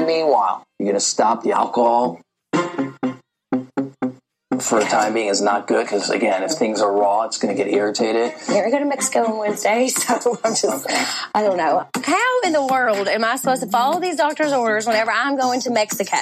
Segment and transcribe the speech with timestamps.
[0.00, 2.20] The meanwhile, you're going to stop the alcohol
[4.60, 7.56] for the time being is not good because again, if things are raw, it's going
[7.56, 8.32] to get irritated.
[8.48, 10.86] Yeah, We're going to go to Mexico on Wednesday, so I'm just,
[11.34, 11.86] I don't know.
[12.02, 15.60] How in the world am I supposed to follow these doctor's orders whenever I'm going
[15.62, 16.16] to Mexico?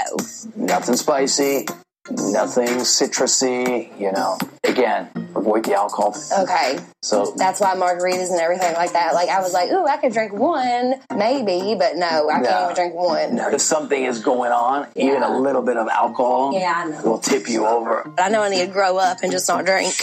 [0.55, 1.67] Nothing spicy,
[2.11, 3.99] nothing citrusy.
[4.01, 6.17] You know, again, avoid the alcohol.
[6.41, 6.79] Okay.
[7.03, 9.15] So That's why margaritas and everything like that.
[9.15, 12.49] Like, I was like, ooh, I could drink one, maybe, but no, I No.
[12.49, 13.55] can't even drink one.
[13.55, 17.03] if something is going on, even a little bit of alcohol Yeah, I know.
[17.03, 18.11] will tip you over.
[18.19, 19.95] I know I need to grow up and just not drink.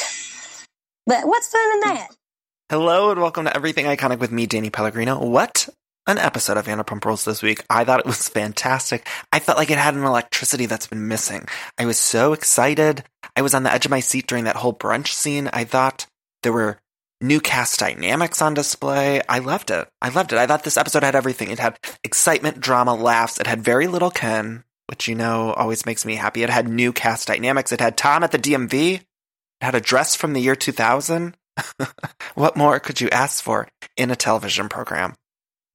[1.05, 2.07] But what's fun in that?
[2.69, 5.23] Hello and welcome to Everything Iconic with me, Danny Pellegrino.
[5.23, 5.67] What
[6.05, 7.63] an episode of Vanderpump Rules this week.
[7.69, 9.07] I thought it was fantastic.
[9.31, 11.47] I felt like it had an electricity that's been missing.
[11.77, 13.03] I was so excited.
[13.35, 15.49] I was on the edge of my seat during that whole brunch scene.
[15.53, 16.05] I thought
[16.41, 16.77] there were
[17.21, 19.21] new cast dynamics on display.
[19.29, 19.87] I loved it.
[20.01, 20.39] I loved it.
[20.39, 21.49] I thought this episode had everything.
[21.49, 23.39] It had excitement, drama, laughs.
[23.39, 26.43] It had very little Ken, which you know always makes me happy.
[26.43, 27.71] It had new cast dynamics.
[27.71, 28.95] It had Tom at the DMV.
[28.95, 29.03] It
[29.61, 31.37] had a dress from the year 2000.
[32.35, 35.15] what more could you ask for in a television program?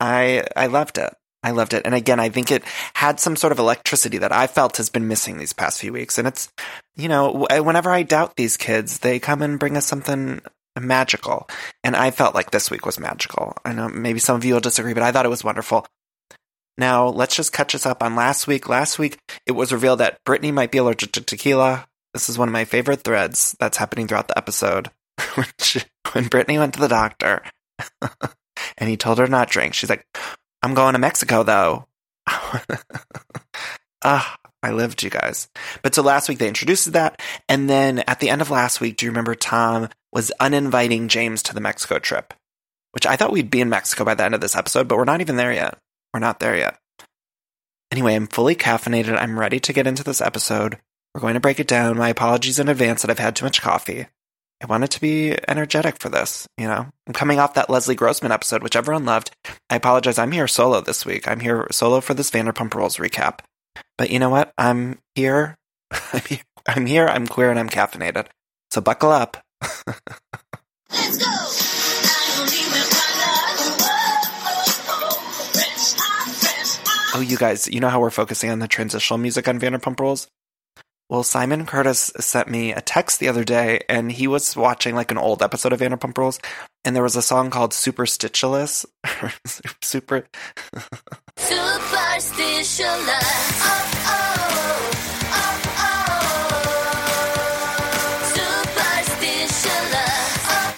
[0.00, 1.14] I I loved it.
[1.42, 1.82] I loved it.
[1.84, 5.06] And again, I think it had some sort of electricity that I felt has been
[5.06, 6.18] missing these past few weeks.
[6.18, 6.52] And it's,
[6.96, 10.40] you know, whenever I doubt these kids, they come and bring us something
[10.80, 11.48] magical.
[11.84, 13.56] And I felt like this week was magical.
[13.64, 15.86] I know maybe some of you will disagree, but I thought it was wonderful.
[16.76, 18.68] Now, let's just catch us up on last week.
[18.68, 21.86] Last week, it was revealed that Brittany might be allergic to tequila.
[22.14, 24.90] This is one of my favorite threads that's happening throughout the episode.
[25.34, 25.46] when,
[26.12, 27.42] when Brittany went to the doctor
[28.76, 30.06] and he told her not drink, she's like,
[30.62, 31.86] I'm going to Mexico though.
[34.02, 35.48] Ah, I lived, you guys.
[35.82, 37.20] But so last week they introduced that.
[37.48, 41.42] And then at the end of last week, do you remember Tom was uninviting James
[41.44, 42.34] to the Mexico trip?
[42.92, 45.04] Which I thought we'd be in Mexico by the end of this episode, but we're
[45.04, 45.78] not even there yet.
[46.14, 46.78] We're not there yet.
[47.90, 49.16] Anyway, I'm fully caffeinated.
[49.16, 50.78] I'm ready to get into this episode.
[51.14, 51.96] We're going to break it down.
[51.96, 54.06] My apologies in advance that I've had too much coffee.
[54.60, 56.86] I wanted to be energetic for this, you know.
[57.06, 59.30] I'm coming off that Leslie Grossman episode, which everyone loved.
[59.70, 60.18] I apologize.
[60.18, 61.28] I'm here solo this week.
[61.28, 63.38] I'm here solo for this Vanderpump Rules recap.
[63.96, 64.52] But you know what?
[64.58, 65.56] I'm here.
[66.12, 66.40] I'm here.
[66.66, 67.06] I'm here.
[67.06, 68.26] I'm queer and I'm caffeinated.
[68.70, 69.36] So buckle up.
[77.14, 80.28] Oh, you guys, you know how we're focusing on the transitional music on Vanderpump Rules?
[81.10, 85.10] Well, Simon Curtis sent me a text the other day, and he was watching like
[85.10, 86.38] an old episode of Vanderpump Rules,
[86.84, 88.84] and there was a song called Superstitious.
[89.80, 90.26] Super.
[91.38, 92.80] Superstitious.
[92.80, 94.38] Oh, oh.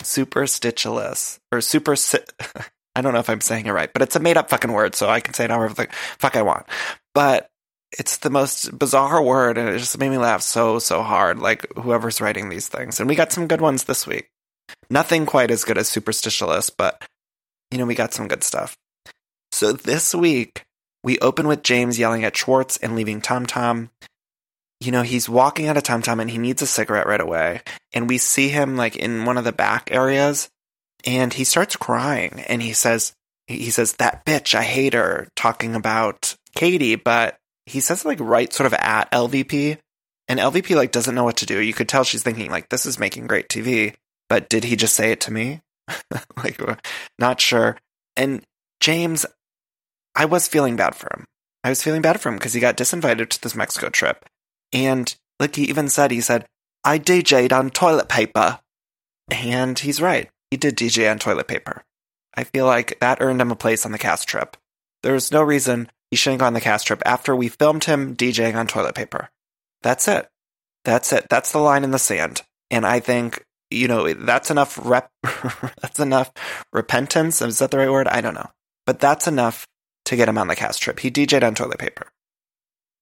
[0.04, 1.40] Superstitious.
[1.52, 1.96] Or super.
[2.96, 4.94] I don't know if I'm saying it right, but it's a made up fucking word,
[4.94, 6.66] so I can say it however the fuck I want.
[7.14, 7.49] But
[7.98, 11.38] it's the most bizarre word, and it just made me laugh so, so hard.
[11.38, 13.00] Like whoever's writing these things.
[13.00, 14.28] And we got some good ones this week.
[14.88, 17.02] Nothing quite as good as Superstitious, but
[17.70, 18.76] you know, we got some good stuff.
[19.52, 20.64] So this week,
[21.02, 23.90] we open with James yelling at Schwartz and leaving Tom Tom.
[24.80, 27.62] You know, he's walking out of Tom Tom and he needs a cigarette right away.
[27.92, 30.48] And we see him like in one of the back areas
[31.04, 33.12] and he starts crying and he says,
[33.46, 37.36] he says, that bitch, I hate her, talking about Katie, but
[37.70, 39.78] he says like right sort of at LVP.
[40.28, 41.60] And LVP like doesn't know what to do.
[41.60, 43.94] You could tell she's thinking like, this is making great TV,
[44.28, 45.60] but did he just say it to me?
[46.36, 46.76] like, uh,
[47.18, 47.76] not sure.
[48.16, 48.42] And
[48.80, 49.26] James,
[50.14, 51.24] I was feeling bad for him.
[51.64, 54.24] I was feeling bad for him because he got disinvited to this Mexico trip.
[54.72, 56.46] And like he even said, he said,
[56.84, 58.60] I DJ'd on toilet paper.
[59.30, 60.28] And he's right.
[60.50, 61.82] He did DJ on toilet paper.
[62.34, 64.56] I feel like that earned him a place on the cast trip.
[65.02, 68.56] There's no reason he shouldn't go on the cast trip after we filmed him DJing
[68.56, 69.30] on toilet paper.
[69.82, 70.28] That's it.
[70.84, 71.26] That's it.
[71.30, 72.42] That's the line in the sand.
[72.70, 75.10] And I think, you know, that's enough rep,
[75.80, 76.32] that's enough
[76.72, 77.40] repentance.
[77.42, 78.08] Is that the right word?
[78.08, 78.50] I don't know.
[78.86, 79.66] But that's enough
[80.06, 81.00] to get him on the cast trip.
[81.00, 82.08] He DJ'd on toilet paper.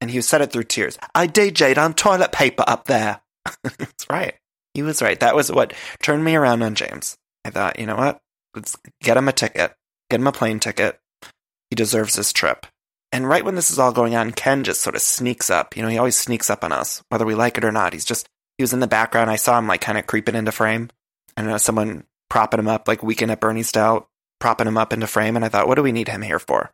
[0.01, 0.99] And he said it through tears.
[1.15, 3.21] I DJ'd on toilet paper up there.
[3.63, 4.35] That's right.
[4.75, 5.19] He was right.
[5.19, 5.73] That was what
[6.03, 7.17] turned me around on James.
[7.45, 8.21] I thought, you know what?
[8.55, 9.75] Let's get him a ticket,
[10.11, 11.01] get him a plane ticket.
[11.71, 12.67] He deserves this trip.
[13.13, 15.77] And right when this is all going on, Ken just sort of sneaks up.
[15.77, 17.93] You know, he always sneaks up on us, whether we like it or not.
[17.93, 18.29] He's just,
[18.59, 19.31] he was in the background.
[19.31, 20.91] I saw him like kind of creeping into frame.
[21.37, 24.09] I don't know someone propping him up, like Weekend at Bernie style,
[24.41, 25.37] propping him up into frame.
[25.37, 26.71] And I thought, what do we need him here for?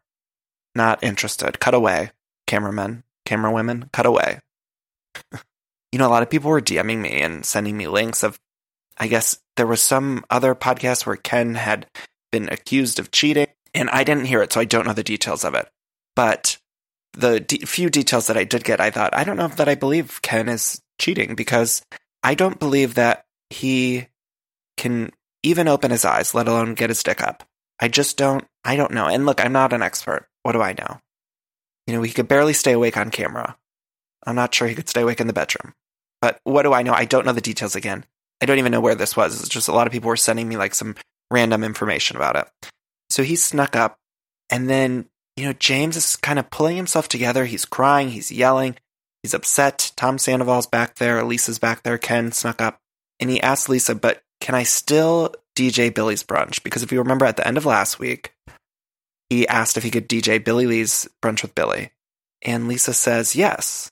[0.75, 1.61] Not interested.
[1.61, 2.11] Cut away.
[2.47, 4.41] Cameramen, camera women, cut away.
[5.93, 8.39] you know, a lot of people were DMing me and sending me links of,
[8.99, 11.87] I guess there was some other podcast where Ken had
[12.33, 15.45] been accused of cheating, and I didn't hear it, so I don't know the details
[15.45, 15.69] of it.
[16.17, 16.59] But
[17.13, 19.75] the de- few details that I did get, I thought, I don't know that I
[19.75, 21.83] believe Ken is cheating because
[22.23, 24.09] I don't believe that he
[24.77, 25.13] can
[25.43, 27.45] even open his eyes, let alone get his dick up.
[27.81, 29.07] I just don't, I don't know.
[29.07, 30.27] And look, I'm not an expert.
[30.43, 31.01] What do I know?
[31.87, 33.57] You know, he could barely stay awake on camera.
[34.27, 35.75] I'm not sure he could stay awake in the bedroom.
[36.23, 36.95] But what do I know?
[36.95, 38.07] I don't know the details again.
[38.41, 39.39] I don't even know where this was.
[39.41, 40.95] It's just a lot of people were sending me like some
[41.31, 42.49] random information about it.
[43.11, 43.99] So he snuck up,
[44.51, 47.45] and then, you know, James is kind of pulling himself together.
[47.45, 48.77] He's crying, he's yelling,
[49.23, 49.93] he's upset.
[49.97, 52.81] Tom Sandoval's back there, Lisa's back there, Ken snuck up,
[53.21, 56.63] and he asked Lisa, but can I still DJ Billie's brunch?
[56.63, 58.35] Because if you remember at the end of last week,
[59.31, 61.91] he asked if he could DJ Billie Lee's brunch with Billie.
[62.43, 63.91] And Lisa says yes.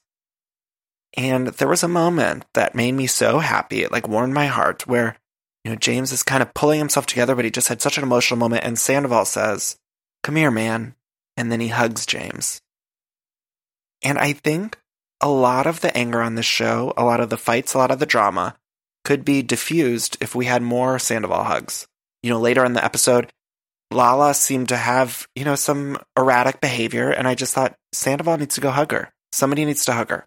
[1.16, 3.82] And there was a moment that made me so happy.
[3.82, 5.16] It like warmed my heart where,
[5.64, 8.04] you know, James is kind of pulling himself together, but he just had such an
[8.04, 8.64] emotional moment.
[8.64, 9.78] And Sandoval says,
[10.22, 10.94] Come here, man.
[11.42, 12.60] And then he hugs James.
[14.00, 14.78] And I think
[15.20, 17.90] a lot of the anger on this show, a lot of the fights, a lot
[17.90, 18.54] of the drama
[19.04, 21.88] could be diffused if we had more Sandoval hugs.
[22.22, 23.32] You know, later in the episode,
[23.90, 28.54] Lala seemed to have, you know, some erratic behavior, and I just thought Sandoval needs
[28.54, 29.12] to go hug her.
[29.32, 30.24] Somebody needs to hug her.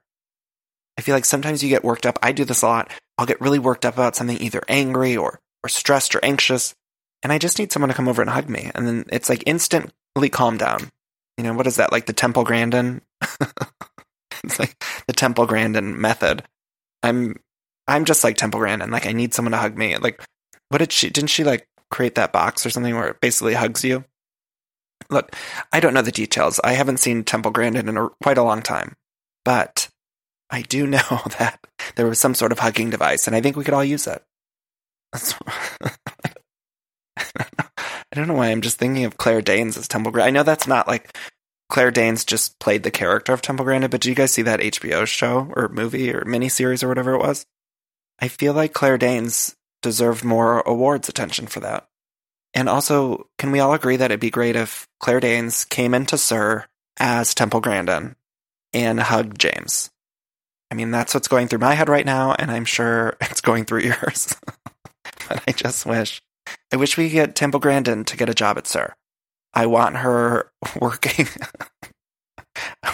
[0.98, 2.20] I feel like sometimes you get worked up.
[2.22, 2.92] I do this a lot.
[3.18, 6.76] I'll get really worked up about something, either angry or, or stressed or anxious,
[7.24, 8.70] and I just need someone to come over and hug me.
[8.76, 10.90] And then it's like instantly calm down.
[11.38, 11.92] You know, what is that?
[11.92, 13.02] Like the Temple Grandin?
[14.44, 16.44] it's like the Temple Grandin method.
[17.04, 17.36] I'm
[17.88, 18.92] I'm just like Temple Grandin.
[18.92, 19.98] Like I need someone to hug me.
[19.98, 20.24] Like
[20.70, 23.84] what did she didn't she like create that box or something where it basically hugs
[23.84, 24.06] you?
[25.10, 25.36] Look,
[25.72, 26.60] I don't know the details.
[26.64, 28.96] I haven't seen Temple Grandin in a, quite a long time.
[29.44, 29.90] But
[30.50, 31.60] I do know that
[31.96, 34.24] there was some sort of hugging device, and I think we could all use it.
[38.16, 40.34] I don't know why I'm just thinking of Claire Danes as Temple Grandin.
[40.34, 41.18] I know that's not like
[41.68, 44.62] Claire Danes just played the character of Temple Grandin, but do you guys see that
[44.62, 47.46] HBO show or movie or miniseries or whatever it was?
[48.20, 51.88] I feel like Claire Danes deserved more awards attention for that.
[52.54, 56.18] And also, can we all agree that it'd be great if Claire Danes came into
[56.18, 56.68] SUR
[56.98, 58.16] as Temple Grandin
[58.74, 59.90] and hugged James?
[60.72, 63.66] I mean, that's what's going through my head right now, and I'm sure it's going
[63.66, 64.34] through yours.
[65.28, 66.22] but I just wish,
[66.72, 68.96] I wish we could get Temple Grandin to get a job at SUR.
[69.54, 70.52] I want her
[70.82, 71.28] working.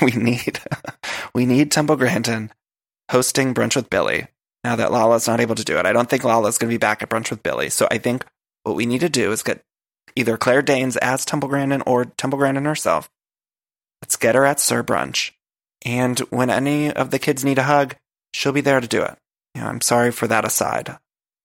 [0.02, 0.60] we need,
[1.34, 2.52] we need Temple Grandin
[3.12, 4.28] hosting Brunch with Billie
[4.64, 5.86] now that Lala's not able to do it.
[5.86, 7.70] I don't think Lala's going to be back at Brunch with Billie.
[7.70, 8.26] So I think
[8.64, 9.62] what we need to do is get
[10.16, 13.10] either Claire Danes as Temple Grandin or Temple Grandin herself.
[14.02, 15.32] Let's get her at SUR Brunch.
[15.84, 17.96] And when any of the kids need a hug,
[18.34, 19.18] she'll be there to do it.
[19.56, 20.98] You know, I'm sorry for that aside,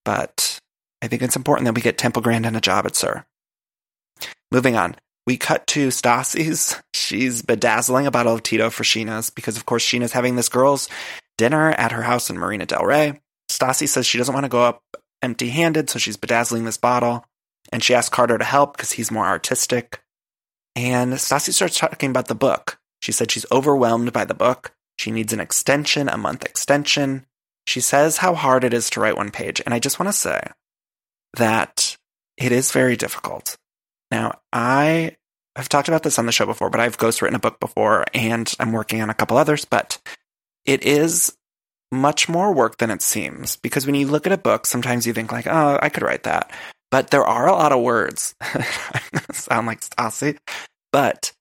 [0.04, 0.55] but
[1.06, 3.25] I think it's important that we get Temple Grandin a job at SUR.
[4.50, 4.96] Moving on.
[5.25, 6.82] We cut to Stassi's.
[6.94, 10.88] She's bedazzling a bottle of Tito for Scheana's because, of course, Scheana's having this girls'
[11.38, 13.20] dinner at her house in Marina Del Rey.
[13.48, 14.82] Stassi says she doesn't want to go up
[15.22, 17.25] empty handed, so she's bedazzling this bottle.
[17.70, 20.02] And she asks Carter to help because he's more artistic.
[20.75, 22.80] And Stassi starts talking about the book.
[23.00, 24.75] She said she's overwhelmed by the book.
[24.98, 27.26] She needs an extension, a month extension.
[27.64, 29.62] She says how hard it is to write one page.
[29.64, 30.40] And I just want to say
[31.37, 31.97] that
[32.37, 33.57] it is very difficult.
[34.11, 35.16] Now, I
[35.57, 38.52] have talked about this on the show before, but I've ghostwritten a book before and
[38.61, 39.99] I'm working on a couple others, but
[40.64, 41.37] it is
[41.90, 45.12] much more work than it seems because when you look at a book, sometimes you
[45.12, 46.50] think like, oh, I could write that.
[46.90, 48.35] But there are a lot of words.
[49.33, 50.38] sound like Stassi.
[50.93, 51.33] But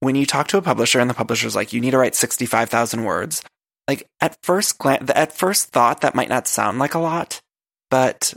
[0.00, 3.04] when you talk to a publisher and the publisher's like, you need to write 65,000
[3.04, 3.42] words,
[3.88, 7.40] like at first glance, at first thought, that might not sound like a lot,
[7.90, 8.34] but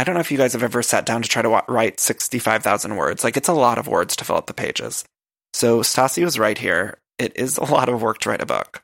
[0.00, 2.96] I don't know if you guys have ever sat down to try to write 65,000
[2.96, 3.22] words.
[3.22, 5.04] Like it's a lot of words to fill up the pages.
[5.52, 6.96] So Stassi was right here.
[7.18, 8.82] It is a lot of work to write a book.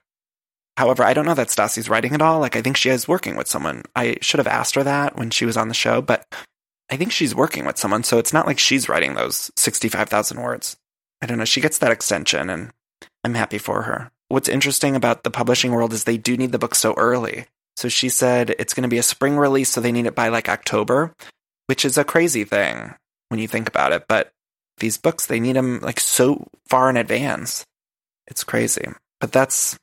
[0.76, 2.38] However, I don't know that Stassi's writing it all.
[2.40, 3.84] Like I think she is working with someone.
[3.96, 6.26] I should have asked her that when she was on the show, but
[6.90, 8.02] I think she's working with someone.
[8.04, 10.76] So it's not like she's writing those 65,000 words.
[11.22, 11.46] I don't know.
[11.46, 12.72] She gets that extension and
[13.24, 14.10] I'm happy for her.
[14.28, 17.46] What's interesting about the publishing world is they do need the book so early.
[17.76, 20.28] So she said it's going to be a spring release, so they need it by
[20.28, 21.12] like October.
[21.66, 22.94] which is a crazy thing
[23.28, 24.04] when you think about it.
[24.08, 24.30] But
[24.78, 27.64] these books, they need them like so far in advance.
[28.28, 28.86] It's crazy.
[29.20, 29.76] But that's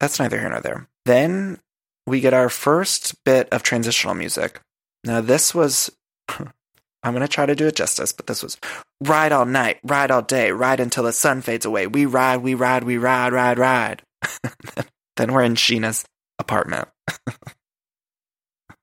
[0.00, 0.88] that's neither here nor there.
[1.04, 1.58] Then
[2.06, 4.60] we get our first bit of transitional music.
[5.04, 5.90] Now this was
[7.04, 8.56] I'm going to try to do it justice, but this was
[9.02, 11.86] ride all night, ride all day, ride until the sun fades away.
[11.86, 14.02] We ride, we ride, we ride, ride, ride.
[15.16, 16.04] then we're in Scheana's
[16.38, 16.88] apartment.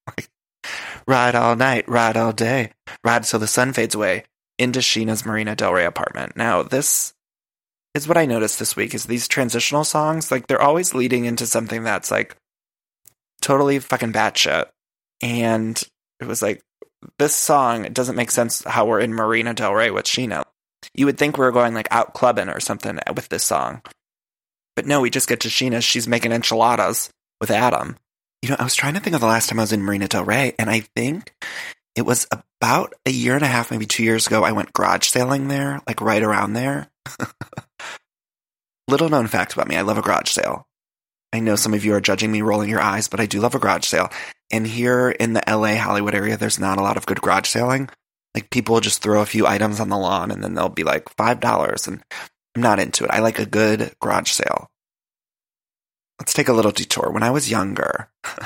[0.08, 0.29] Like,
[1.08, 2.72] ride all night, ride all day,
[3.03, 4.25] ride till the sun fades away
[4.58, 6.36] into Scheana's Marina Del Rey apartment.
[6.36, 7.13] Now, this
[7.93, 11.46] is what I noticed this week is these transitional songs, like they're always leading into
[11.46, 12.36] something that's like
[13.41, 14.65] totally fucking batshit.
[15.22, 15.81] And
[16.20, 16.62] it was like,
[17.17, 20.43] this song, it doesn't make sense how we're in Marina Del Rey with Scheana.
[20.93, 23.81] You would think we were going like out clubbing or something with this song.
[24.75, 25.81] But no, we just get to Scheana.
[25.81, 27.10] She's making enchiladas
[27.41, 27.98] with Adam.
[28.41, 30.07] You know, I was trying to think of the last time I was in Marina
[30.07, 31.33] Del Rey, and I think
[31.95, 34.43] it was about a year and a half, maybe two years ago.
[34.43, 36.89] I went garage sailing there, like right around there.
[38.88, 40.67] Little known fact about me I love a garage sale.
[41.33, 43.55] I know some of you are judging me, rolling your eyes, but I do love
[43.55, 44.10] a garage sale.
[44.51, 47.89] And here in the LA Hollywood area, there's not a lot of good garage sailing.
[48.36, 51.05] Like people just throw a few items on the lawn and then they'll be like
[51.15, 51.88] $5.
[51.88, 52.03] And
[52.55, 53.12] I'm not into it.
[53.12, 54.71] I like a good garage sale.
[56.22, 57.10] Let's take a little detour.
[57.10, 58.08] When I was younger,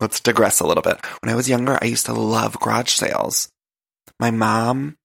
[0.00, 1.04] let's digress a little bit.
[1.20, 3.50] When I was younger, I used to love garage sales.
[4.20, 4.96] My mom,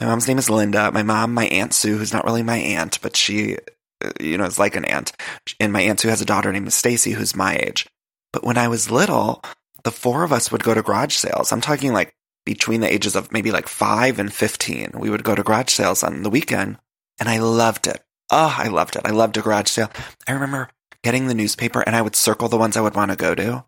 [0.00, 0.90] my mom's name is Linda.
[0.90, 3.58] My mom, my aunt Sue, who's not really my aunt, but she,
[4.04, 5.12] uh, you know, is like an aunt.
[5.60, 7.86] And my aunt Sue has a daughter named Stacy, who's my age.
[8.32, 9.40] But when I was little,
[9.84, 11.52] the four of us would go to garage sales.
[11.52, 12.12] I'm talking like
[12.44, 14.94] between the ages of maybe like five and 15.
[14.96, 16.78] We would go to garage sales on the weekend
[17.20, 18.02] and I loved it.
[18.30, 19.02] Oh, I loved it.
[19.04, 19.90] I loved a garage sale.
[20.26, 20.70] I remember
[21.02, 23.64] getting the newspaper and I would circle the ones I would want to go to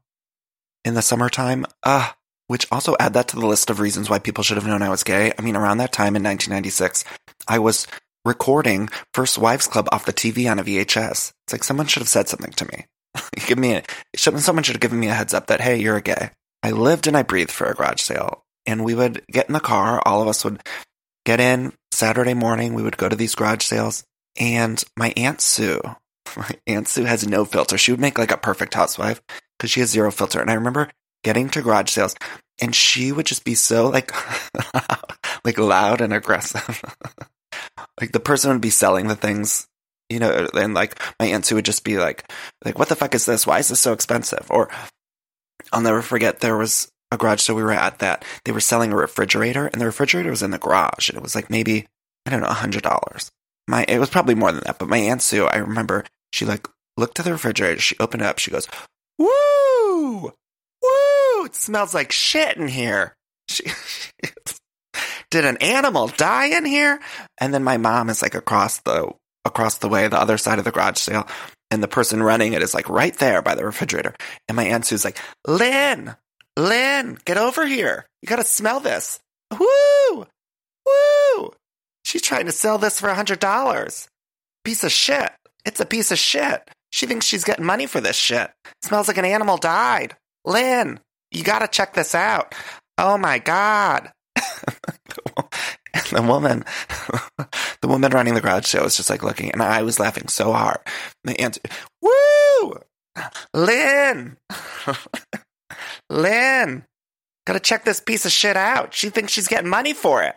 [0.84, 1.66] in the summertime.
[1.84, 4.82] Ah, which also add that to the list of reasons why people should have known
[4.82, 5.32] I was gay.
[5.38, 7.04] I mean, around that time in 1996,
[7.48, 7.86] I was
[8.24, 11.32] recording First Wives Club off the TV on a VHS.
[11.44, 12.86] It's like someone should have said something to me.
[13.46, 13.82] Give me a,
[14.16, 16.30] someone should have given me a heads up that, hey, you're a gay.
[16.62, 18.44] I lived and I breathed for a garage sale.
[18.64, 20.02] And we would get in the car.
[20.04, 20.60] All of us would
[21.24, 22.74] get in Saturday morning.
[22.74, 24.04] We would go to these garage sales.
[24.38, 25.80] And my Aunt Sue,
[26.36, 27.78] my Aunt Sue has no filter.
[27.78, 29.22] She would make like a perfect housewife
[29.58, 30.40] because she has zero filter.
[30.40, 30.90] And I remember
[31.24, 32.14] getting to garage sales
[32.60, 34.12] and she would just be so like,
[35.44, 36.82] like loud and aggressive.
[38.00, 39.66] like the person would be selling the things
[40.08, 42.30] you know, and like my aunt Sue would just be like,
[42.64, 43.46] like, what the fuck is this?
[43.46, 44.46] Why is this so expensive?
[44.50, 44.70] Or
[45.72, 48.92] I'll never forget there was a garage sale we were at that they were selling
[48.92, 51.86] a refrigerator and the refrigerator was in the garage and it was like maybe,
[52.24, 53.30] I don't know, a hundred dollars.
[53.68, 56.68] My, it was probably more than that, but my aunt Sue, I remember she like
[56.96, 58.68] looked at the refrigerator, she opened it up, she goes,
[59.18, 63.14] woo, woo, it smells like shit in here.
[63.48, 63.64] She,
[65.30, 67.00] did an animal die in here?
[67.38, 69.12] And then my mom is like across the
[69.44, 71.28] across the way, the other side of the garage sale,
[71.70, 74.14] and the person running it is like right there by the refrigerator.
[74.48, 76.16] And my aunt Sue's like, Lynn,
[76.56, 78.06] Lynn, get over here.
[78.22, 79.20] You gotta smell this.
[79.52, 80.26] Woo!
[80.86, 81.15] Woo!
[82.06, 84.06] She's trying to sell this for a hundred dollars.
[84.64, 85.28] Piece of shit.
[85.64, 86.62] It's a piece of shit.
[86.92, 88.48] She thinks she's getting money for this shit.
[88.84, 90.14] smells like an animal died.
[90.44, 91.00] Lynn,
[91.32, 92.54] you gotta check this out.
[92.96, 94.12] Oh my god.
[94.36, 96.64] and the woman,
[97.82, 100.52] the woman running the garage sale was just like looking, and I was laughing so
[100.52, 100.78] hard.
[101.24, 101.58] The aunt,
[102.00, 102.78] woo,
[103.52, 104.36] Lynn,
[106.08, 106.84] Lynn,
[107.48, 108.94] gotta check this piece of shit out.
[108.94, 110.36] She thinks she's getting money for it.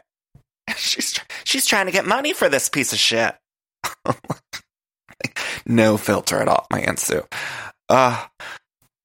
[0.78, 3.36] She's she's trying to get money for this piece of shit.
[5.66, 7.24] no filter at all, my aunt Sue.
[7.88, 8.26] Uh,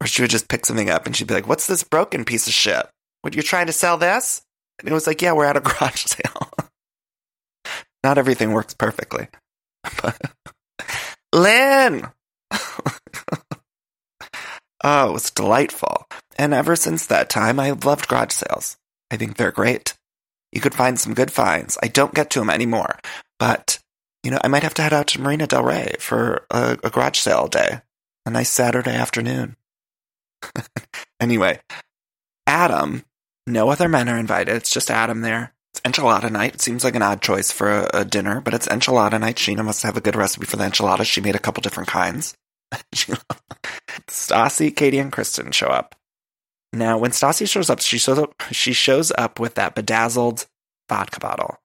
[0.00, 2.46] or she would just pick something up and she'd be like, "What's this broken piece
[2.46, 2.86] of shit?
[3.22, 4.42] What you trying to sell this?"
[4.78, 6.50] And it was like, "Yeah, we're at a garage sale."
[8.02, 9.28] Not everything works perfectly.
[10.02, 10.20] But
[11.34, 12.06] Lynn!
[14.84, 16.06] oh, it was delightful.
[16.36, 18.76] And ever since that time, I've loved garage sales.
[19.10, 19.94] I think they're great.
[20.54, 21.76] You could find some good finds.
[21.82, 22.98] I don't get to them anymore,
[23.38, 23.80] but
[24.22, 26.90] you know, I might have to head out to Marina Del Rey for a, a
[26.90, 27.80] garage sale day,
[28.24, 29.56] a nice Saturday afternoon.
[31.20, 31.60] anyway,
[32.46, 33.04] Adam,
[33.46, 34.54] no other men are invited.
[34.56, 35.52] It's just Adam there.
[35.72, 36.54] It's enchilada night.
[36.54, 39.36] It seems like an odd choice for a, a dinner, but it's enchilada night.
[39.36, 41.08] Scheana must have a good recipe for the enchiladas.
[41.08, 42.34] She made a couple different kinds.
[44.08, 45.94] Stassi, Katie, and Kristen show up.
[46.74, 48.34] Now, when Stassi shows up, she shows up.
[48.52, 50.46] She shows up with that bedazzled
[50.88, 51.58] vodka bottle,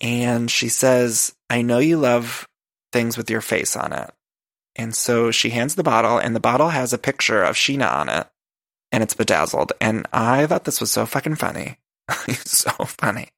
[0.00, 2.48] and she says, "I know you love
[2.92, 4.10] things with your face on it."
[4.76, 8.08] And so she hands the bottle, and the bottle has a picture of Scheana on
[8.08, 8.26] it.
[8.90, 9.72] and it's bedazzled.
[9.80, 11.76] And I thought this was so fucking funny.
[12.44, 13.28] so funny.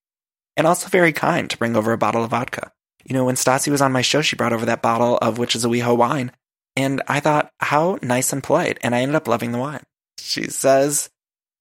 [0.57, 2.71] And also very kind to bring over a bottle of vodka.
[3.05, 5.57] You know, when Stassi was on my show, she brought over that bottle of which
[5.57, 6.31] is a WeHo wine.
[6.77, 8.79] And I thought, how nice and polite.
[8.83, 9.83] And I ended up loving the wine.
[10.23, 11.11] She says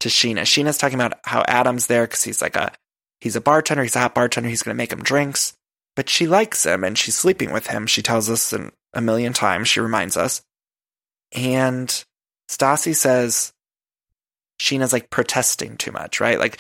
[0.02, 2.72] to Scheana, Scheana's talking about how Adam's there because he's like a,
[3.22, 3.84] he's a bartender.
[3.84, 4.50] He's a hot bartender.
[4.50, 5.54] He's going to make him drinks.
[5.96, 7.88] But she likes him and she's sleeping with him.
[7.88, 8.54] She tells us
[8.94, 9.68] a million times.
[9.68, 10.42] She reminds us.
[11.34, 11.88] And
[12.50, 13.54] Stassi says
[14.60, 16.40] Scheana's like protesting too much, right?
[16.40, 16.58] Like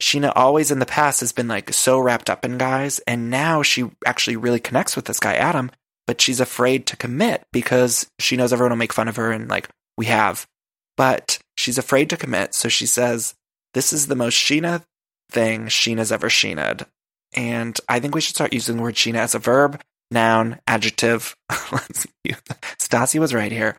[0.00, 3.62] Scheana always in the past has been like so wrapped up in guys, and now
[3.62, 5.70] she actually really connects with this guy, Adam,
[6.06, 9.48] but she's afraid to commit because she knows everyone will make fun of her and
[9.48, 10.46] like we have.
[10.96, 13.34] But she's afraid to commit, so she says,
[13.74, 14.84] This is the most Scheana
[15.30, 16.86] thing Scheana's ever Scheana'd.
[17.34, 19.80] And I think we should start using the word Scheana as a verb,
[20.10, 21.34] noun, adjective.
[21.50, 23.78] Stassi was right here.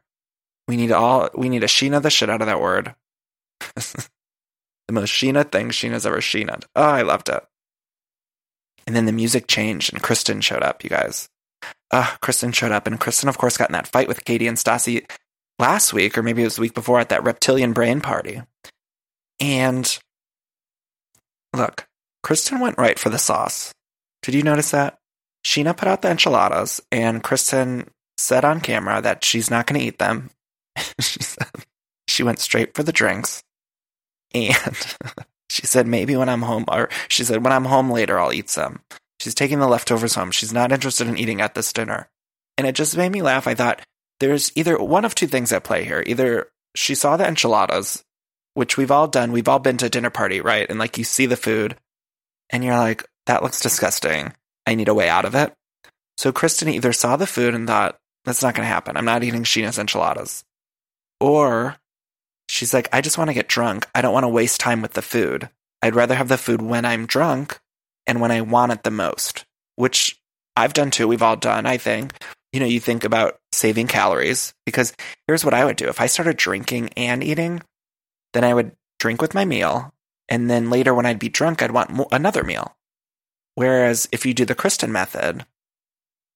[0.67, 2.95] We need all we need to Scheana the shit out of that word.
[3.75, 4.09] the
[4.91, 6.65] most Scheana thing Scheana's ever Scheana'd.
[6.75, 7.43] Oh, I loved it.
[8.85, 11.29] And then the music changed and Kristen showed up, you guys.
[11.91, 14.57] Ah, Kristen showed up, and Kristen, of course, got in that fight with Katie and
[14.57, 15.05] Stassi
[15.59, 18.41] last week, or maybe it was the week before at that reptilian brain party.
[19.39, 19.99] And
[21.53, 21.87] look,
[22.21, 23.73] Kristen went right for the sauce.
[24.21, 24.97] Did you notice that?
[25.45, 29.85] Scheana put out the enchiladas, and Kristen said on camera that she's not going to
[29.85, 30.29] eat them.
[30.99, 31.47] she said
[32.07, 33.43] she went straight for the drinks.
[34.33, 34.55] And
[35.49, 38.49] she said, maybe when I'm home, or she said, when I'm home later, I'll eat
[38.49, 38.79] some.
[39.19, 40.31] She's taking the leftovers home.
[40.31, 42.09] She's not interested in eating at this dinner.
[42.57, 43.47] And it just made me laugh.
[43.47, 43.81] I thought
[44.23, 46.01] there's either one of two things at play here.
[46.05, 48.05] Either she saw the enchiladas,
[48.53, 49.33] which we've all done.
[49.33, 50.65] We've all been to a dinner party, right?
[50.69, 51.75] And like you see the food
[52.49, 54.33] and you're like, that looks disgusting.
[54.65, 55.53] I need a way out of it.
[56.17, 58.95] So Kristen either saw the food and thought, that's not going to happen.
[58.95, 60.45] I'm not eating Scheana's enchiladas.
[61.19, 61.75] Or
[62.47, 63.87] she's like, I just want to get drunk.
[63.93, 65.49] I don't want to waste time with the food.
[65.81, 67.59] I'd rather have the food when I'm drunk
[68.07, 69.43] and when I want it the most,
[69.75, 70.17] which
[70.55, 71.09] I've done too.
[71.09, 72.13] We've all done, I think.
[72.53, 74.93] You know, you think about saving calories because
[75.27, 75.87] here's what I would do.
[75.87, 77.61] If I started drinking and eating,
[78.33, 79.93] then I would drink with my meal.
[80.29, 82.75] And then later when I'd be drunk, I'd want mo- another meal.
[83.55, 85.45] Whereas if you do the Kristen method,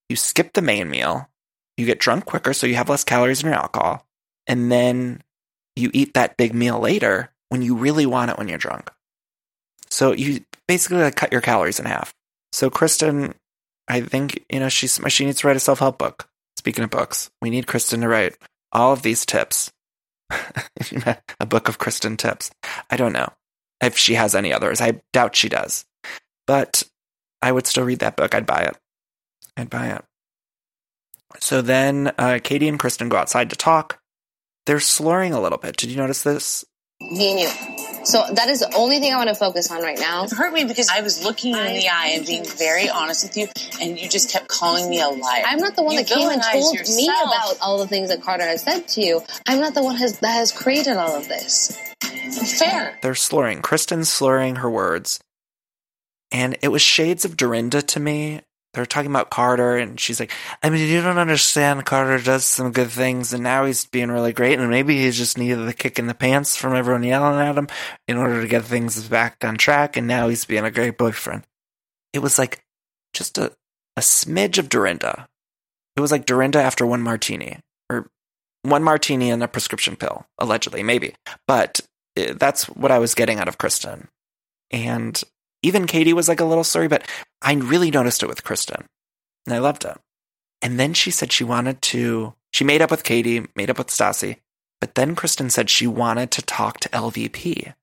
[0.10, 1.30] you skip the main meal,
[1.75, 4.06] you get drunk quicker, so you have less calories in your alcohol,
[4.45, 5.21] and then
[5.75, 8.91] you eat that big meal later when you really want it when you're drunk.
[9.89, 12.13] So you basically like cut your calories in half.
[12.51, 13.36] So Kristen,
[13.88, 16.27] I think you know she's she needs to write a self help book.
[16.58, 18.36] Speaking of books, we need Kristen to write
[18.72, 19.72] all of these tips.
[21.39, 22.52] a book of Kristen tips.
[22.89, 23.32] I don't know
[23.82, 24.82] if she has any others.
[24.82, 25.86] I doubt she does,
[26.46, 26.84] but
[27.41, 28.34] I would still read that book.
[28.36, 28.78] I'd buy it.
[29.56, 30.04] I'd buy it.
[31.39, 34.00] So then uh, Katie and Kristen go outside to talk.
[34.65, 35.78] They're slurring a little bit.
[35.78, 36.65] Did you notice this?
[37.00, 37.50] You.
[38.08, 40.24] So that is the only thing I want to focus on right now.
[40.24, 43.26] It hurt me because I was looking you in the eye and being very honest
[43.26, 43.48] with you,
[43.82, 45.43] and you just kept calling me a liar.
[45.46, 48.08] I'm not the one You that came and villainize told me about all the things
[48.08, 49.22] that Carter has said to you.
[49.46, 51.78] I'm not the one has, that has created all of this.
[52.58, 52.98] fair.
[53.02, 53.62] They're slurring.
[53.62, 55.20] Kristen's slurring her words.
[56.32, 58.41] And it was shades of Dorinda to me.
[58.73, 61.86] They're talking about Carter, and she's like, I mean, you don't understand.
[61.86, 65.38] Carter does some good things, and now he's being really great, and maybe he just
[65.38, 67.67] needed the kick in the pants from everyone yelling at him
[68.08, 71.43] in order to get things back on track, and now he's being a great boyfriend.
[72.13, 72.63] It was like
[73.13, 73.51] just a,
[73.95, 75.27] a smidge of Dorinda.
[75.95, 78.12] It was like Dorinda after one martini, or
[78.62, 81.15] one martini and a prescription pill, allegedly, maybe.
[81.47, 81.80] But
[82.17, 84.10] uh, that's what I was getting out of Kristen.
[84.71, 85.21] And
[85.62, 87.08] even Katie was like a little sorry, but
[87.41, 88.86] I really noticed it with Kristen.
[89.46, 89.98] And I loved it.
[90.62, 93.88] And then she said she wanted to, she made up with Katie, made up with
[93.88, 94.38] Stassi,
[94.80, 97.74] but then Kristen said she wanted to talk to LVP.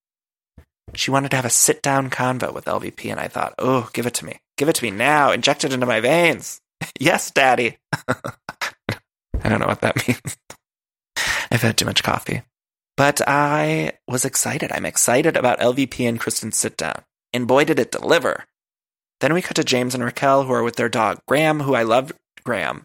[0.95, 3.11] She wanted to have a sit down convo with LVP.
[3.11, 4.41] And I thought, oh, give it to me.
[4.57, 5.33] Give it to me now.
[5.33, 6.61] Inject it into my veins.
[7.01, 7.79] yes, daddy.
[8.09, 10.37] I don't know what that means.
[11.51, 12.43] I've had too much coffee.
[12.97, 14.71] But I was excited.
[14.71, 17.03] I'm excited about LVP and Kristen's sit down.
[17.35, 18.45] And boy, did it deliver.
[19.21, 21.83] Then we cut to James and Raquel, who are with their dog Graham, who I
[21.83, 22.13] love
[22.45, 22.85] Graham.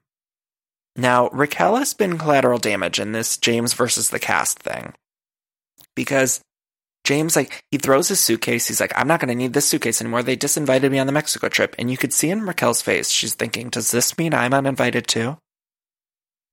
[0.96, 4.94] Now, Raquel has been collateral damage in this James versus the cast thing.
[5.96, 6.42] Because
[7.06, 8.68] James, like, he throws his suitcase.
[8.68, 10.24] He's like, I'm not going to need this suitcase anymore.
[10.24, 11.76] They disinvited me on the Mexico trip.
[11.78, 15.38] And you could see in Raquel's face, she's thinking, does this mean I'm uninvited too?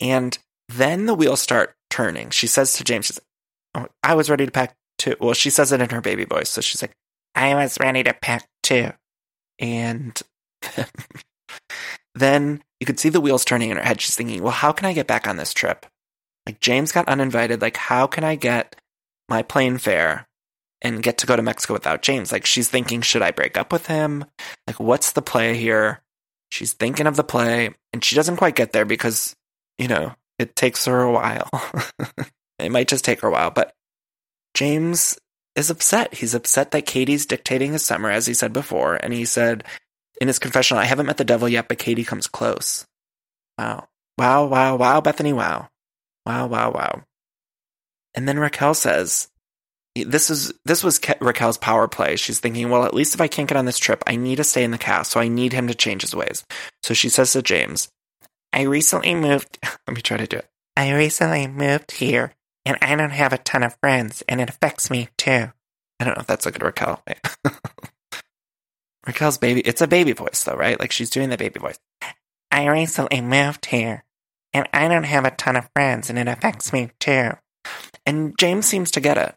[0.00, 2.30] And then the wheels start turning.
[2.30, 3.20] She says to James, she's
[3.74, 5.16] oh, I was ready to pack too.
[5.20, 6.50] Well, she says it in her baby voice.
[6.50, 6.92] So she's like,
[7.36, 8.92] I was ready to pack too.
[9.58, 10.20] And
[12.14, 14.00] then you could see the wheels turning in her head.
[14.00, 15.86] She's thinking, well, how can I get back on this trip?
[16.46, 17.60] Like, James got uninvited.
[17.60, 18.76] Like, how can I get
[19.28, 20.26] my plane fare
[20.82, 22.32] and get to go to Mexico without James.
[22.32, 24.24] Like she's thinking, should I break up with him?
[24.66, 26.02] Like what's the play here?
[26.50, 29.34] She's thinking of the play and she doesn't quite get there because,
[29.78, 31.48] you know, it takes her a while.
[32.58, 33.72] it might just take her a while, but
[34.54, 35.18] James
[35.56, 36.14] is upset.
[36.14, 38.94] He's upset that Katie's dictating his summer, as he said before.
[38.94, 39.64] And he said
[40.20, 42.86] in his confessional, I haven't met the devil yet, but Katie comes close.
[43.58, 43.88] Wow.
[44.18, 45.68] Wow, wow, wow, Bethany, wow.
[46.24, 47.02] Wow, wow, wow.
[48.14, 49.28] And then Raquel says,
[49.94, 52.16] this is this was Ke- Raquel's power play.
[52.16, 54.44] She's thinking, well, at least if I can't get on this trip, I need to
[54.44, 56.44] stay in the cast, so I need him to change his ways.
[56.82, 57.88] So she says to James,
[58.52, 59.58] I recently moved.
[59.86, 60.46] Let me try to do it.
[60.76, 62.34] I recently moved here,
[62.66, 65.52] and I don't have a ton of friends, and it affects me too.
[66.00, 67.02] I don't know if that's a good Raquel.
[69.06, 69.60] Raquel's baby.
[69.60, 70.78] It's a baby voice, though, right?
[70.78, 71.78] Like she's doing the baby voice.
[72.50, 74.04] I recently moved here,
[74.52, 77.30] and I don't have a ton of friends, and it affects me too.
[78.04, 79.34] And James seems to get it.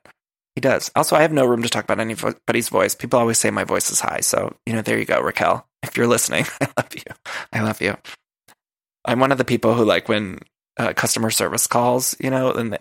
[0.55, 0.91] He does.
[0.95, 2.95] Also, I have no room to talk about anybody's voice.
[2.95, 4.19] People always say my voice is high.
[4.21, 5.65] So, you know, there you go, Raquel.
[5.83, 7.03] If you're listening, I love you.
[7.53, 7.95] I love you.
[9.05, 10.39] I'm one of the people who, like, when
[10.79, 12.79] uh, customer service calls, you know, and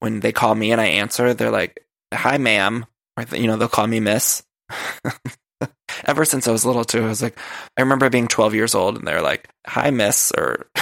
[0.00, 2.84] when they call me and I answer, they're like, hi, ma'am.
[3.16, 4.42] Or, you know, they'll call me miss.
[6.04, 7.38] Ever since I was little, too, I was like,
[7.76, 10.66] I remember being 12 years old and they're like, hi, miss, or,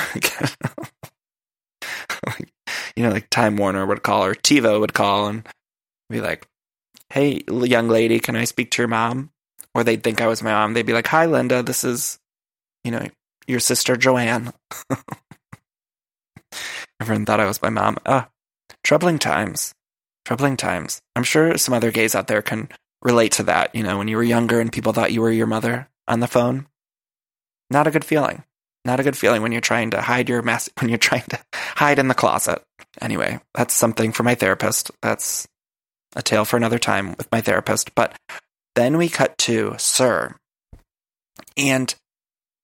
[2.97, 5.47] you know, like Time Warner would call or TiVo would call and
[6.09, 6.47] be like,
[7.11, 9.31] hey, young lady, can I speak to your mom?
[9.75, 10.73] Or they'd think I was my mom.
[10.73, 12.19] They'd be like, hi, Linda, this is,
[12.85, 13.07] you know,
[13.47, 14.53] your sister Joanne.
[17.05, 17.99] Everyone thought I was my mom.
[18.07, 18.31] Ah,
[18.83, 19.75] troubling times.
[20.25, 21.03] Troubling times.
[21.15, 22.71] I'm sure some other gays out there can
[23.03, 23.75] relate to that.
[23.75, 26.27] You know, when you were younger and people thought you were your mother on the
[26.27, 26.67] phone.
[27.69, 28.43] Not a good feeling.
[28.87, 31.39] Not a good feeling when you're trying to hide your mess, when you're trying to
[31.53, 32.63] hide in the closet.
[33.03, 34.91] Anyway, that's something for my therapist.
[35.03, 35.47] That's
[36.17, 37.95] a tale for another time with my therapist.
[37.95, 38.15] But
[38.77, 40.37] then we cut to SUR.
[41.59, 41.95] And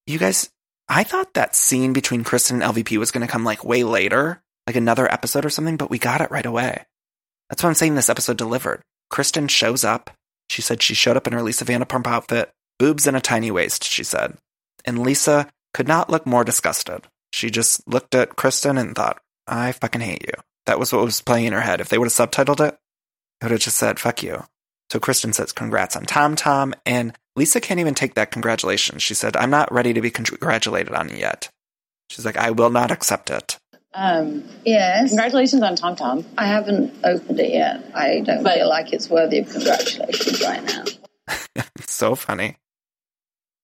[0.07, 0.49] you guys,
[0.93, 4.43] I thought that scene between Kristen and LVP was going to come like way later,
[4.67, 6.85] like another episode or something, but we got it right away.
[7.49, 8.83] That's what I'm saying this episode delivered.
[9.09, 10.11] Kristen shows up.
[10.49, 12.51] She said she showed up in her Lisa Vanderpump outfit,
[12.81, 14.37] boobs and a tiny waist, she said.
[14.85, 17.07] And Lisa could not look more disgusted.
[17.33, 20.35] She just looked at Kristen and thought, I fucking hate you.
[20.67, 21.81] That was what was playing in her head.
[21.81, 22.75] If they would have subtitled it,
[23.41, 24.43] it would have just said, fuck you.
[24.91, 26.75] So Kristen says, congrats on Tom Tom.
[26.85, 29.03] And Lisa can't even take that congratulations.
[29.03, 31.49] She said, I'm not ready to be congratulated on it yet.
[32.11, 33.57] She's like, I will not accept it.
[33.95, 35.09] Um, yes.
[35.11, 36.25] Congratulations on Tom Tom.
[36.39, 37.85] I haven't opened it yet.
[37.95, 40.85] I don't But- feel like it's worthy of congratulations right now.
[41.87, 42.57] So funny.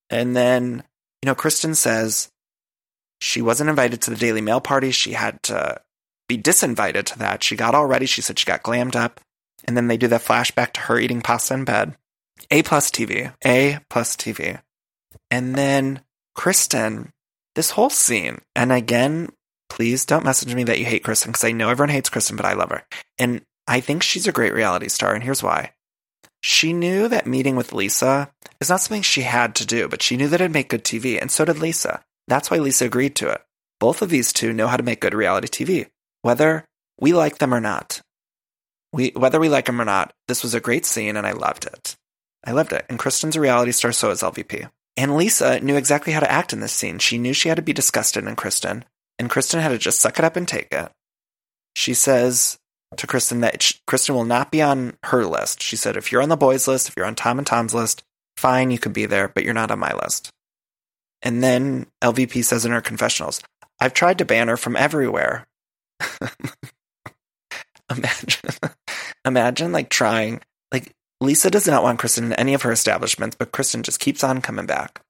[0.09, 0.83] And then,
[1.23, 2.29] you know, Kristen says
[3.19, 4.91] she wasn't invited to the Daily Mail party.
[4.91, 5.81] She had to
[6.27, 7.43] be disinvited to that.
[7.43, 8.05] She got all ready.
[8.05, 9.19] She said she got glammed up.
[9.65, 11.95] And then they do that flashback to her eating pasta in bed.
[12.51, 13.33] A plus TV.
[13.45, 14.61] A plus TV.
[15.29, 16.01] And then
[16.35, 17.11] Kristen,
[17.55, 19.29] this whole scene, and again,
[19.69, 22.45] please don't message me that you hate Kristen because I know everyone hates Kristen, but
[22.45, 22.83] I love her.
[23.17, 25.73] And I think she's a great reality star, and here's why.
[26.41, 30.15] She knew that meeting with Lisa is not something she had to do, but she
[30.15, 32.03] knew that it'd make good TV, and so did Lisa.
[32.27, 33.41] That's why Lisa agreed to it.
[33.79, 35.87] Both of these two know how to make good reality TV,
[36.21, 36.65] whether
[36.99, 38.01] we like them or not.
[38.93, 41.65] We, whether we like them or not, this was a great scene, and I loved
[41.65, 41.95] it.
[42.45, 42.85] I loved it.
[42.89, 44.69] And Kristen's a reality star, so is LVP.
[44.95, 46.99] And Lisa knew exactly how to act in this scene.
[46.99, 48.83] She knew she had to be disgusted in Kristen,
[49.19, 50.91] and Kristen had to just suck it up and take it.
[51.75, 52.57] She says
[52.95, 55.61] to Kristen that Kristen will not be on her list.
[55.61, 58.03] She said, if you're on the boys' list, if you're on Tom and Tom's list,
[58.37, 60.31] fine, you could be there, but you're not on my list.
[61.21, 63.41] And then LVP says in her confessionals,
[63.79, 65.47] I've tried to ban her from everywhere.
[67.91, 68.49] imagine,
[69.25, 73.51] imagine like trying, like Lisa does not want Kristen in any of her establishments, but
[73.51, 75.01] Kristen just keeps on coming back.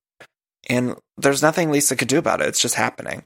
[0.69, 2.47] And there's nothing Lisa could do about it.
[2.47, 3.23] It's just happening.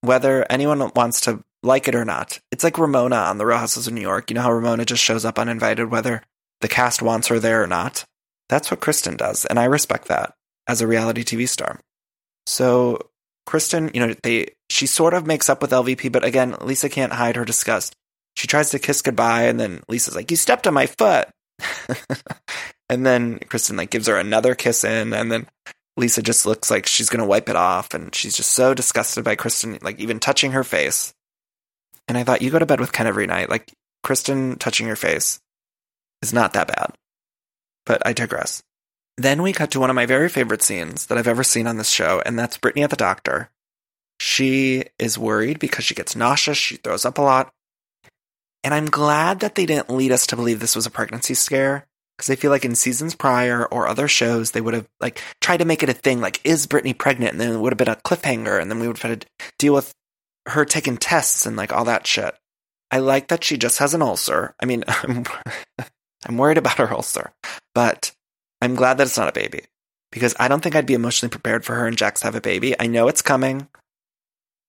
[0.00, 2.38] Whether anyone wants to like it or not.
[2.52, 4.30] It's like Ramona on the Real Housewives of New York.
[4.30, 6.22] You know how Ramona just shows up uninvited, whether
[6.60, 8.04] the cast wants her there or not?
[8.48, 9.44] That's what Kristen does.
[9.44, 10.34] And I respect that
[10.66, 11.80] as a reality TV star.
[12.46, 13.10] So
[13.46, 17.12] Kristen, you know, they she sort of makes up with LVP, but again, Lisa can't
[17.12, 17.94] hide her disgust.
[18.36, 21.28] She tries to kiss goodbye, and then Lisa's like, You stepped on my foot.
[22.88, 25.46] and then Kristen like gives her another kiss in, and then
[25.96, 29.36] Lisa just looks like she's gonna wipe it off, and she's just so disgusted by
[29.36, 31.12] Kristen, like even touching her face.
[32.06, 33.50] And I thought, you go to bed with Ken every night.
[33.50, 35.40] Like Kristen touching your face
[36.22, 36.94] is not that bad.
[37.84, 38.62] But I digress.
[39.16, 41.76] Then we cut to one of my very favorite scenes that I've ever seen on
[41.76, 43.50] this show, and that's Brittany at the doctor.
[44.20, 47.52] She is worried because she gets nauseous, she throws up a lot.
[48.68, 51.86] And I'm glad that they didn't lead us to believe this was a pregnancy scare.
[52.14, 55.60] Because I feel like in seasons prior or other shows, they would have like tried
[55.60, 57.32] to make it a thing, like, is Brittany pregnant?
[57.32, 59.26] And then it would have been a cliffhanger, and then we would have had to
[59.58, 59.94] deal with
[60.48, 62.34] her taking tests and like all that shit.
[62.90, 64.54] I like that she just has an ulcer.
[64.60, 65.24] I mean, I'm,
[66.26, 67.32] I'm worried about her ulcer,
[67.74, 68.12] but
[68.60, 69.62] I'm glad that it's not a baby
[70.12, 72.42] because I don't think I'd be emotionally prepared for her and Jax to have a
[72.42, 72.78] baby.
[72.78, 73.66] I know it's coming.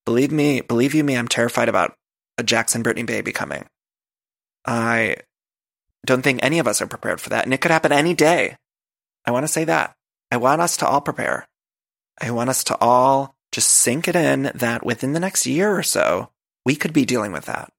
[0.06, 1.96] Believe me, believe you me, I'm terrified about
[2.38, 3.66] a Jackson Brittany baby coming.
[4.66, 5.18] I
[6.06, 8.56] don't think any of us are prepared for that, and it could happen any day.
[9.26, 9.96] I want to say that.
[10.32, 11.48] I want us to all prepare.
[12.22, 15.84] I want us to all just sink it in that within the next year or
[15.84, 16.30] so,
[16.66, 17.72] we could be dealing with that.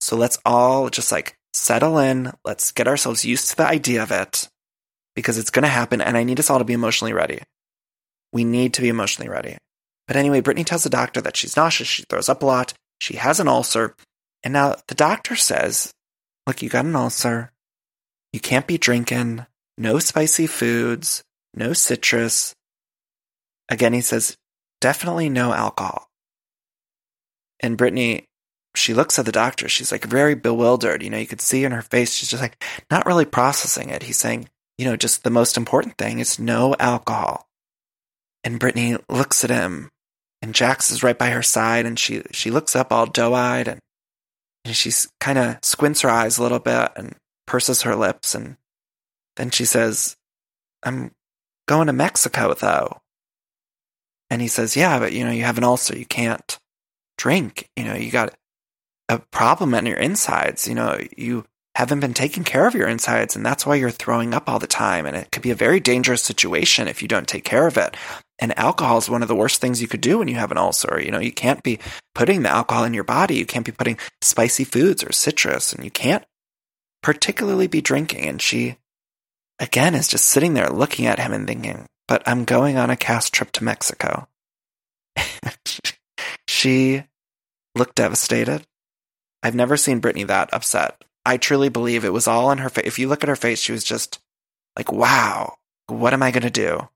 [0.00, 2.32] So let's all just like settle in.
[2.44, 4.48] Let's get ourselves used to the idea of it
[5.14, 6.00] because it's going to happen.
[6.00, 7.40] And I need us all to be emotionally ready.
[8.32, 9.56] We need to be emotionally ready.
[10.06, 11.88] But anyway, Brittany tells the doctor that she's nauseous.
[11.88, 12.74] She throws up a lot.
[13.00, 13.94] She has an ulcer.
[14.44, 15.92] And now the doctor says,
[16.46, 17.52] look, you got an ulcer.
[18.32, 19.46] You can't be drinking.
[19.78, 21.22] No spicy foods.
[21.54, 22.54] No citrus.
[23.68, 24.36] Again, he says,
[24.80, 26.08] definitely no alcohol.
[27.60, 28.26] And Brittany,
[28.74, 29.68] she looks at the doctor.
[29.68, 31.02] She's like very bewildered.
[31.02, 34.02] You know, you could see in her face, she's just like not really processing it.
[34.02, 37.48] He's saying, you know, just the most important thing is no alcohol.
[38.44, 39.90] And Brittany looks at him
[40.42, 43.66] and Jax is right by her side and she, she looks up all doe eyed
[43.66, 43.80] and,
[44.66, 47.14] and she's kind of squints her eyes a little bit and
[47.46, 48.34] purses her lips.
[48.34, 48.56] And
[49.36, 50.16] then she says,
[50.82, 51.12] I'm
[51.68, 53.00] going to Mexico though.
[54.28, 55.96] And he says, Yeah, but you know, you have an ulcer.
[55.96, 56.58] You can't
[57.16, 57.70] drink.
[57.76, 58.34] You know, you got
[59.08, 60.66] a problem in your insides.
[60.66, 61.44] You know, you
[61.76, 64.66] haven't been taking care of your insides, and that's why you're throwing up all the
[64.66, 65.06] time.
[65.06, 67.96] And it could be a very dangerous situation if you don't take care of it.
[68.38, 70.58] And alcohol is one of the worst things you could do when you have an
[70.58, 71.00] ulcer.
[71.00, 71.78] You know, you can't be
[72.14, 73.36] putting the alcohol in your body.
[73.36, 76.24] You can't be putting spicy foods or citrus, and you can't
[77.02, 78.28] particularly be drinking.
[78.28, 78.76] And she,
[79.58, 82.96] again, is just sitting there looking at him and thinking, but I'm going on a
[82.96, 84.28] cast trip to Mexico.
[86.48, 87.04] she
[87.74, 88.66] looked devastated.
[89.42, 91.02] I've never seen Brittany that upset.
[91.24, 92.86] I truly believe it was all in her face.
[92.86, 94.20] If you look at her face, she was just
[94.76, 95.54] like, wow,
[95.88, 96.88] what am I going to do?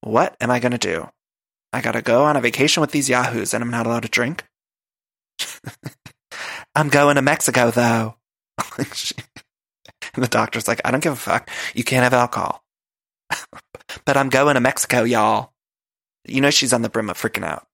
[0.00, 1.08] What am I going to do?
[1.72, 4.08] I got to go on a vacation with these yahoos and I'm not allowed to
[4.08, 4.44] drink?
[6.74, 8.16] I'm going to Mexico though.
[8.78, 11.50] and the doctor's like, I don't give a fuck.
[11.74, 12.62] You can't have alcohol.
[14.04, 15.52] but I'm going to Mexico, y'all.
[16.26, 17.66] You know, she's on the brim of freaking out.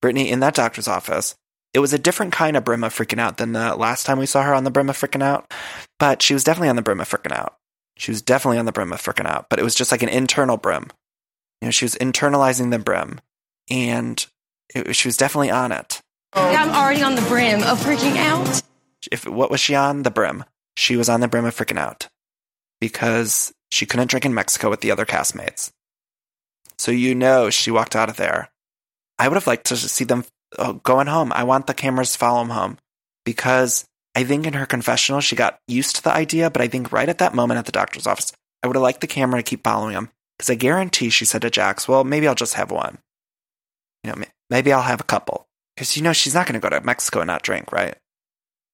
[0.00, 1.34] Brittany in that doctor's office.
[1.72, 4.26] It was a different kind of brim of freaking out than the last time we
[4.26, 5.52] saw her on the brim of freaking out,
[6.00, 7.56] but she was definitely on the brim of freaking out.
[7.96, 10.08] She was definitely on the brim of freaking out, but it was just like an
[10.08, 10.90] internal brim.
[11.60, 13.20] You know, she was internalizing the brim,
[13.68, 14.24] and
[14.74, 16.00] it, she was definitely on it.
[16.32, 18.62] I'm already on the brim of freaking out.
[19.10, 20.44] If what was she on the brim?
[20.76, 22.08] She was on the brim of freaking out
[22.80, 25.70] because she couldn't drink in Mexico with the other castmates.
[26.78, 28.48] So you know she walked out of there.
[29.18, 30.24] I would have liked to see them
[30.58, 31.32] uh, going home.
[31.32, 32.78] I want the cameras to follow them home
[33.24, 36.90] because I think in her confessional she got used to the idea, but I think
[36.90, 39.48] right at that moment at the doctor's office, I would have liked the camera to
[39.48, 42.70] keep following him because I guarantee she said to Jax, "Well, maybe I'll just have
[42.70, 42.96] one.
[44.02, 46.74] You know, maybe I'll have a couple." Because you know she's not going to go
[46.74, 47.94] to Mexico and not drink, right?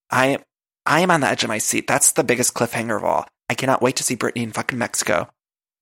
[0.09, 0.39] I
[0.87, 1.89] I am on the edge of my seat.
[1.89, 3.27] That's the biggest cliffhanger of all.
[3.49, 5.29] I cannot wait to see Brittany in fucking Mexico.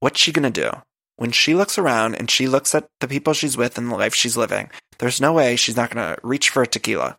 [0.00, 0.70] What's she gonna do?
[1.16, 4.14] When she looks around and she looks at the people she's with and the life
[4.14, 4.70] she's living,
[5.00, 7.18] there's no way she's not gonna reach for a tequila.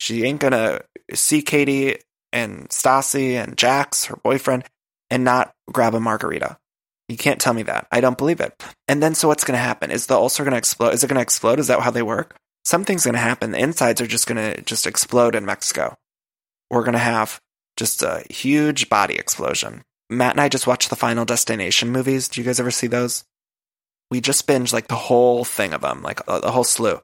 [0.00, 0.82] She ain't gonna
[1.14, 1.96] see Katie
[2.30, 4.64] and Stassi and Jax, her boyfriend,
[5.08, 6.58] and not grab a margarita.
[7.12, 7.86] You can't tell me that.
[7.92, 8.64] I don't believe it.
[8.88, 9.90] And then so what's gonna happen?
[9.90, 10.94] Is the ulcer gonna explode?
[10.94, 11.58] Is it gonna explode?
[11.58, 12.34] Is that how they work?
[12.64, 13.50] Something's gonna happen.
[13.50, 15.94] The insides are just gonna just explode in Mexico.
[16.70, 17.38] We're gonna have
[17.76, 19.82] just a huge body explosion.
[20.08, 22.28] Matt and I just watched the Final Destination movies.
[22.28, 23.24] Do you guys ever see those?
[24.10, 26.98] We just binge like the whole thing of them, like uh, the whole slew.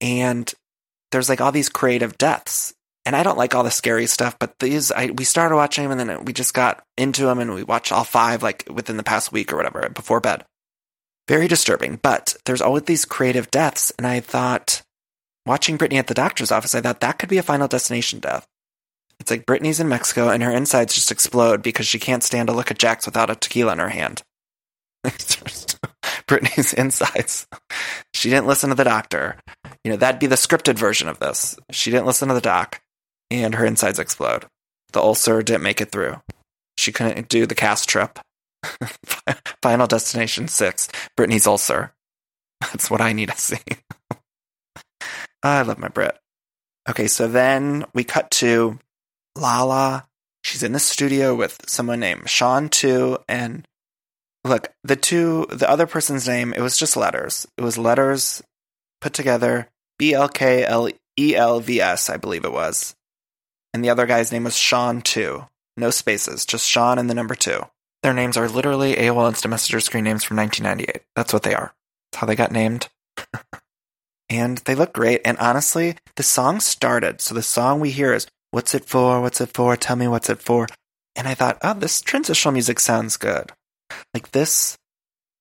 [0.00, 0.52] And
[1.12, 2.74] there's like all these creative deaths.
[3.04, 5.98] And I don't like all the scary stuff, but these, I, we started watching them
[5.98, 9.02] and then we just got into them and we watched all five like within the
[9.02, 10.44] past week or whatever before bed.
[11.28, 13.92] Very disturbing, but there's always these creative deaths.
[13.98, 14.82] And I thought,
[15.46, 18.46] watching Brittany at the doctor's office, I thought that could be a final destination death.
[19.18, 22.54] It's like Brittany's in Mexico and her insides just explode because she can't stand to
[22.54, 24.22] look at Jax without a tequila in her hand.
[26.26, 27.46] Brittany's insides.
[28.14, 29.38] She didn't listen to the doctor.
[29.84, 31.56] You know, that'd be the scripted version of this.
[31.70, 32.80] She didn't listen to the doc
[33.32, 34.46] and her insides explode.
[34.92, 36.20] The ulcer didn't make it through.
[36.76, 38.18] She couldn't do the cast trip.
[39.62, 41.94] Final Destination 6, Brittany's ulcer.
[42.60, 43.58] That's what I need to see.
[45.42, 46.16] I love my Brit.
[46.88, 48.78] Okay, so then we cut to
[49.36, 50.06] Lala.
[50.44, 53.18] She's in the studio with someone named Sean too.
[53.28, 53.66] And
[54.44, 57.46] look, the two, the other person's name, it was just letters.
[57.56, 58.42] It was letters
[59.00, 59.68] put together.
[59.98, 62.94] B L K L E L V S, I believe it was.
[63.72, 65.46] And the other guy's name was Sean too.
[65.76, 67.60] No spaces, just Sean and the number two.
[68.02, 71.02] Their names are literally AOL Instant Messenger screen names from 1998.
[71.16, 71.72] That's what they are.
[72.10, 72.88] That's how they got named.
[74.28, 75.20] and they look great.
[75.24, 77.20] And honestly, the song started.
[77.20, 79.22] So the song we hear is, What's it for?
[79.22, 79.76] What's it for?
[79.76, 80.68] Tell me what's it for.
[81.16, 83.50] And I thought, oh, this transitional music sounds good.
[84.12, 84.76] Like this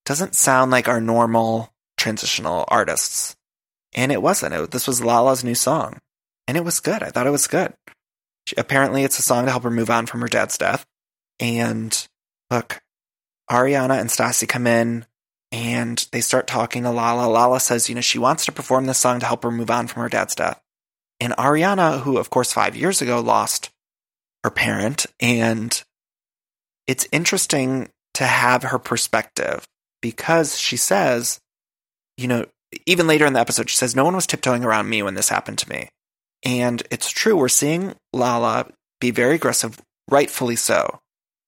[0.06, 3.36] doesn't sound like our normal transitional artists.
[3.94, 4.54] And it wasn't.
[4.54, 6.00] It, this was Lala's new song.
[6.48, 7.04] And it was good.
[7.04, 7.74] I thought it was good.
[8.46, 10.86] She, apparently, it's a song to help her move on from her dad's death.
[11.40, 12.08] And
[12.50, 12.82] look,
[13.50, 15.06] Ariana and Stassi come in
[15.52, 17.28] and they start talking to Lala.
[17.28, 19.88] Lala says, you know, she wants to perform this song to help her move on
[19.88, 20.62] from her dad's death.
[21.20, 23.70] And Ariana, who of course five years ago lost
[24.44, 25.84] her parent, and
[26.88, 29.68] it's interesting to have her perspective
[30.02, 31.40] because she says,
[32.18, 32.46] you know,
[32.86, 35.30] even later in the episode, she says, no one was tiptoeing around me when this
[35.30, 35.90] happened to me.
[36.44, 38.68] And it's true, we're seeing Lala
[39.00, 41.00] be very aggressive, rightfully so,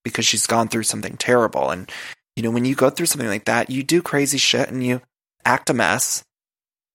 [0.04, 1.72] because she's gone through something terrible.
[1.72, 1.92] And,
[2.36, 5.02] you know, when you go through something like that, you do crazy shit and you
[5.46, 6.24] act a mess.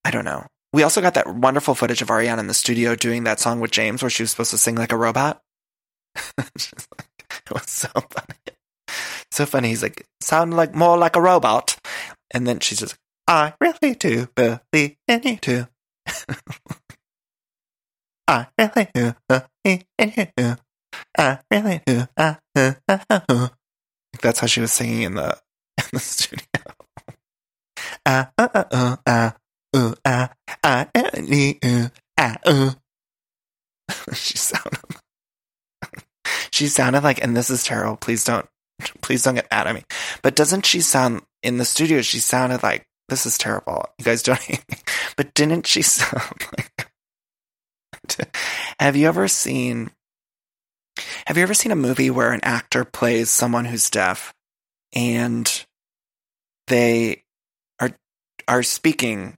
[0.04, 0.46] I don't know.
[0.72, 3.70] We also got that wonderful footage of Ariana in the studio doing that song with
[3.70, 5.40] James where she was supposed to sing like a robot.
[6.38, 6.72] it
[7.50, 8.38] was so funny.
[9.30, 9.68] So funny.
[9.68, 11.78] He's like, sound like more like a robot.
[12.32, 15.66] And then she's just, I really do believe in you too.
[18.28, 18.44] Uh.
[24.22, 25.38] That's how she was singing in the
[25.78, 26.46] in the studio.
[34.14, 34.78] She sounded.
[36.50, 37.96] she sounded like, and this is terrible.
[37.96, 38.46] Please don't,
[39.00, 39.84] please don't get mad at me.
[40.22, 42.02] But doesn't she sound in the studio?
[42.02, 43.86] She sounded like this is terrible.
[43.98, 44.38] You guys don't.
[44.38, 44.76] hate me.
[45.16, 46.87] But didn't she sound like?
[48.80, 49.90] Have you ever seen?
[51.26, 54.34] Have you ever seen a movie where an actor plays someone who's deaf,
[54.94, 55.64] and
[56.66, 57.22] they
[57.80, 57.90] are
[58.48, 59.36] are speaking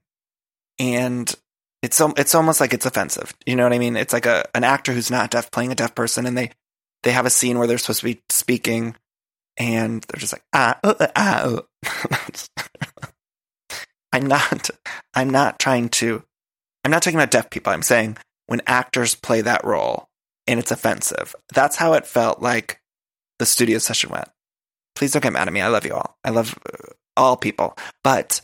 [0.80, 1.34] and
[1.82, 3.34] it's it's almost like it's offensive.
[3.46, 3.96] You know what I mean?
[3.96, 6.50] It's like a an actor who's not deaf playing a deaf person, and they
[7.02, 8.96] they have a scene where they're supposed to be speaking,
[9.56, 11.60] and they're just like ah uh, uh, ah.
[11.84, 12.16] Uh.
[14.12, 14.70] I'm not.
[15.14, 16.22] I'm not trying to.
[16.84, 17.72] I'm not talking about deaf people.
[17.72, 18.16] I'm saying
[18.50, 20.08] when actors play that role
[20.48, 21.36] and it's offensive.
[21.54, 22.80] That's how it felt like
[23.38, 24.28] the studio session went.
[24.96, 25.60] Please don't get mad at me.
[25.60, 26.16] I love you all.
[26.24, 28.40] I love uh, all people, but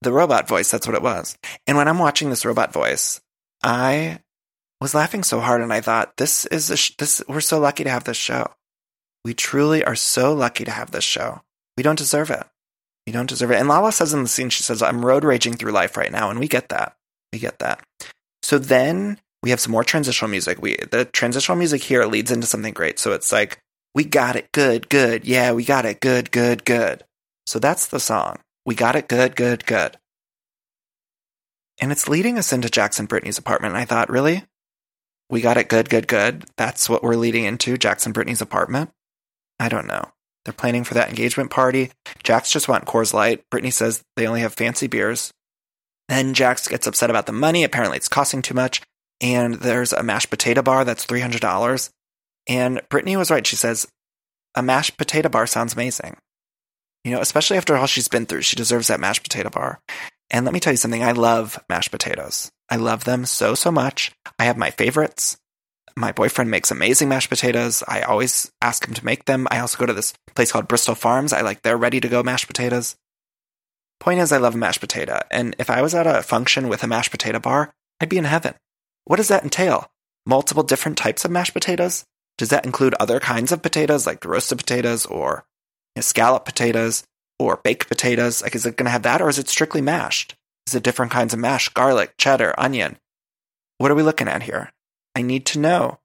[0.00, 1.38] the robot voice, that's what it was.
[1.68, 3.20] And when I'm watching this robot voice,
[3.62, 4.18] I
[4.80, 7.84] was laughing so hard and I thought, this is a sh- this, we're so lucky
[7.84, 8.50] to have this show.
[9.24, 11.42] We truly are so lucky to have this show.
[11.76, 12.42] We don't deserve it.
[13.06, 13.60] We don't deserve it.
[13.60, 16.28] And Lala says in the scene, she says, I'm road raging through life right now.
[16.28, 16.96] And we get that.
[17.32, 17.84] We get that.
[18.52, 20.60] So then we have some more transitional music.
[20.60, 22.98] We, the transitional music here leads into something great.
[22.98, 23.58] So it's like,
[23.94, 24.52] we got it.
[24.52, 25.24] Good, good.
[25.24, 26.00] Yeah, we got it.
[26.00, 27.02] Good, good, good.
[27.46, 28.40] So that's the song.
[28.66, 29.08] We got it.
[29.08, 29.96] Good, good, good.
[31.80, 33.72] And it's leading us into Jackson Brittany's apartment.
[33.72, 34.44] And I thought, really?
[35.30, 35.70] We got it.
[35.70, 36.44] Good, good, good.
[36.58, 38.90] That's what we're leading into Jackson Brittany's apartment.
[39.58, 40.10] I don't know.
[40.44, 41.90] They're planning for that engagement party.
[42.22, 43.48] Jax just want Coors Light.
[43.50, 45.32] Brittany says they only have fancy beers.
[46.08, 47.64] Then Jax gets upset about the money.
[47.64, 48.82] Apparently, it's costing too much.
[49.20, 51.90] And there's a mashed potato bar that's $300.
[52.48, 53.46] And Brittany was right.
[53.46, 53.86] She says,
[54.54, 56.16] a mashed potato bar sounds amazing.
[57.04, 59.80] You know, especially after all she's been through, she deserves that mashed potato bar.
[60.30, 62.50] And let me tell you something, I love mashed potatoes.
[62.68, 64.12] I love them so, so much.
[64.38, 65.36] I have my favorites.
[65.94, 67.82] My boyfriend makes amazing mashed potatoes.
[67.86, 69.46] I always ask him to make them.
[69.50, 71.32] I also go to this place called Bristol Farms.
[71.32, 72.96] I like their ready to go mashed potatoes.
[74.02, 75.20] Point is, I love mashed potato.
[75.30, 78.24] And if I was at a function with a mashed potato bar, I'd be in
[78.24, 78.54] heaven.
[79.04, 79.92] What does that entail?
[80.26, 82.04] Multiple different types of mashed potatoes?
[82.36, 85.44] Does that include other kinds of potatoes like roasted potatoes or
[86.00, 87.04] scallop potatoes
[87.38, 88.42] or baked potatoes?
[88.42, 90.34] Like, is it going to have that or is it strictly mashed?
[90.66, 91.68] Is it different kinds of mash?
[91.68, 92.98] Garlic, cheddar, onion?
[93.78, 94.72] What are we looking at here?
[95.14, 96.00] I need to know.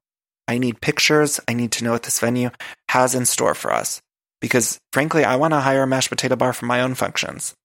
[0.46, 1.40] I need pictures.
[1.48, 2.50] I need to know what this venue
[2.90, 4.00] has in store for us.
[4.40, 7.56] Because frankly, I want to hire a mashed potato bar for my own functions.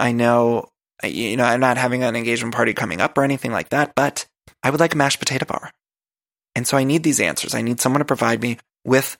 [0.00, 0.68] I know,
[1.04, 4.26] you know, I'm not having an engagement party coming up or anything like that, but
[4.62, 5.72] I would like a mashed potato bar.
[6.54, 7.54] And so I need these answers.
[7.54, 9.16] I need someone to provide me with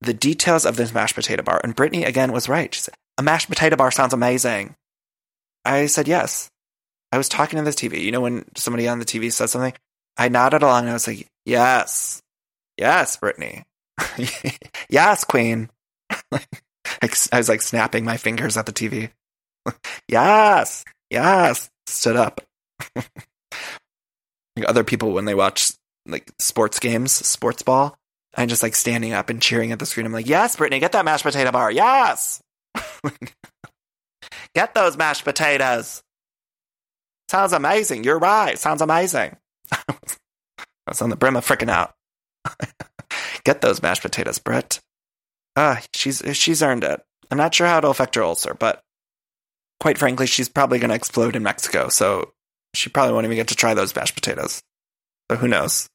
[0.00, 1.60] the details of this mashed potato bar.
[1.62, 2.72] And Brittany again was right.
[2.72, 4.76] She said, a mashed potato bar sounds amazing.
[5.64, 6.50] I said yes.
[7.10, 8.02] I was talking to the TV.
[8.02, 9.74] You know, when somebody on the TV says something,
[10.16, 12.22] I nodded along and I was like, yes.
[12.76, 13.64] yes, Brittany.
[14.88, 15.70] yes, Queen.
[16.32, 19.10] I was like snapping my fingers at the TV.
[20.08, 21.70] yes, yes.
[21.86, 22.40] Stood up.
[22.96, 23.06] like
[24.66, 25.72] other people when they watch
[26.06, 27.96] like sports games, sports ball,
[28.36, 30.06] I'm just like standing up and cheering at the screen.
[30.06, 31.70] I'm like, yes, Brittany, get that mashed potato bar.
[31.70, 32.40] Yes.
[34.54, 36.02] get those mashed potatoes.
[37.28, 38.04] Sounds amazing.
[38.04, 38.58] You're right.
[38.58, 39.36] Sounds amazing.
[39.72, 39.84] I
[40.86, 41.94] was on the brim of freaking out.
[43.44, 44.80] get those mashed potatoes, Britt.
[45.56, 47.02] Ah, she's she's earned it.
[47.30, 48.82] I'm not sure how it'll affect her ulcer, but
[49.80, 51.88] quite frankly, she's probably going to explode in Mexico.
[51.88, 52.32] So
[52.74, 54.62] she probably won't even get to try those mashed potatoes.
[55.28, 55.88] But who knows?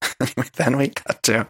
[0.56, 1.48] then we cut to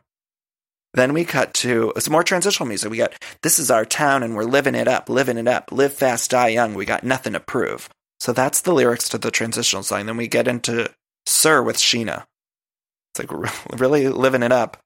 [0.95, 2.91] then we cut to some more transitional music.
[2.91, 5.93] We got This is Our Town and We're Living It Up, Living It Up, Live
[5.93, 6.75] Fast, Die Young.
[6.75, 7.89] We got Nothing to Prove.
[8.21, 10.07] So that's the lyrics to the transitional song.
[10.07, 10.91] Then we get into
[11.27, 12.25] SUR with Scheana.
[13.13, 14.79] It's like really living it up.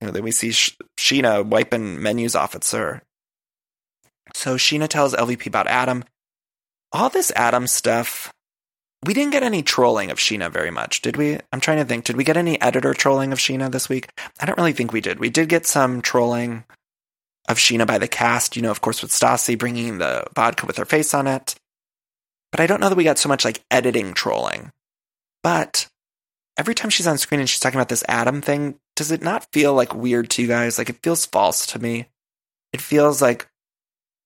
[0.00, 0.50] You know, then we see
[0.98, 3.02] Scheana wiping menus off at SUR.
[4.34, 6.04] So Scheana tells LVP about Adam.
[6.92, 8.32] All this Adam stuff
[9.04, 11.38] we didn't get any trolling of Scheana very much, did we?
[11.52, 12.04] I'm trying to think.
[12.04, 14.08] Did we get any editor trolling of Scheana this week?
[14.40, 15.18] I don't really think we did.
[15.18, 16.64] We did get some trolling
[17.48, 20.76] of Scheana by the cast, you know, of course, with Stassi bringing the vodka with
[20.76, 21.56] her face on it.
[22.52, 24.70] But I don't know that we got so much like editing trolling.
[25.42, 25.88] But
[26.56, 29.48] every time she's on screen and she's talking about this Adam thing, does it not
[29.52, 30.78] feel like weird to you guys?
[30.78, 32.06] Like it feels false to me.
[32.72, 33.48] It feels like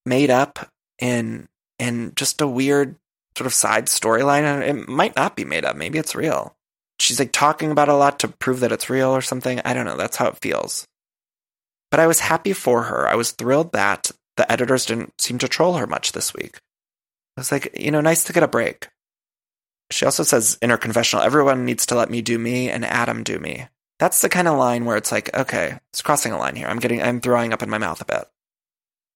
[0.04, 1.48] made up and
[1.78, 2.96] and just a weird
[3.36, 4.66] sort of side storyline.
[4.66, 5.76] It might not be made up.
[5.76, 6.56] Maybe it's real.
[6.98, 9.60] She's like talking about a lot to prove that it's real or something.
[9.64, 9.96] I don't know.
[9.96, 10.86] That's how it feels.
[11.90, 13.06] But I was happy for her.
[13.06, 16.58] I was thrilled that the editors didn't seem to troll her much this week.
[17.36, 18.88] I was like, you know, nice to get a break.
[19.90, 23.22] She also says in her confessional, everyone needs to let me do me and Adam
[23.22, 23.68] do me.
[23.98, 26.66] That's the kind of line where it's like, okay, it's crossing a line here.
[26.66, 28.24] I'm getting, I'm throwing up in my mouth a bit.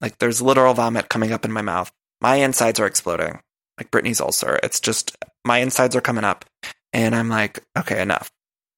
[0.00, 1.90] Like there's literal vomit coming up in my mouth.
[2.20, 3.40] My insides are exploding
[3.78, 4.60] like Brittany's ulcer.
[4.62, 6.44] It's just my insides are coming up,
[6.92, 8.30] and I'm like, okay, enough.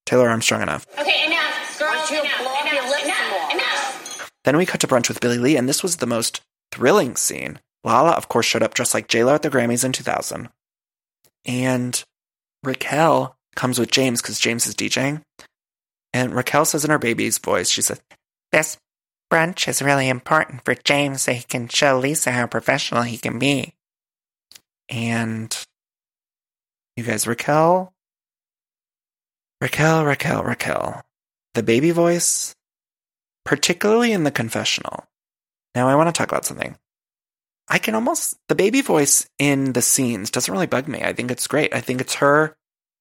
[0.06, 0.86] Taylor Armstrong, enough.
[0.98, 2.10] Okay, enough, girls.
[2.10, 3.50] you Enough, blow your enough, enough, more?
[3.50, 4.32] enough.
[4.44, 6.40] Then we cut to brunch with Billie Lee, and this was the most
[6.70, 7.58] thrilling scene.
[7.84, 10.48] Lala, of course, showed up dressed like J-Lo at the Grammys in 2000.
[11.44, 12.04] And
[12.62, 15.22] Raquel comes with James because James is DJing.
[16.12, 18.00] And Raquel says in her baby's voice, she says,
[18.52, 18.78] This
[19.32, 23.38] brunch is really important for James so he can show Lisa how professional he can
[23.38, 23.72] be.
[24.90, 25.56] And
[26.96, 27.94] you guys, Raquel,
[29.62, 31.02] Raquel, Raquel, Raquel,
[31.54, 32.54] the baby voice,
[33.46, 35.04] particularly in the confessional.
[35.74, 36.76] Now, I want to talk about something.
[37.68, 41.00] I can almost, the baby voice in the scenes doesn't really bug me.
[41.02, 41.74] I think it's great.
[41.74, 42.54] I think it's her.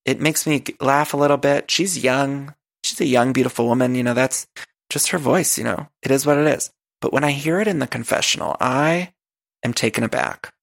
[0.06, 1.70] It makes me laugh a little bit.
[1.70, 2.56] She's young.
[2.86, 3.96] She's a young, beautiful woman.
[3.96, 4.48] You know, that's
[4.92, 6.70] just her voice, you know, it is what it is.
[7.00, 9.14] But when I hear it in the confessional, I
[9.64, 10.54] am taken aback.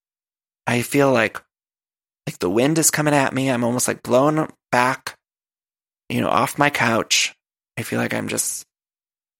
[0.67, 1.43] I feel like
[2.27, 3.51] like the wind is coming at me.
[3.51, 5.17] I'm almost like blown back,
[6.11, 7.35] you know, off my couch.
[7.79, 8.67] I feel like I'm just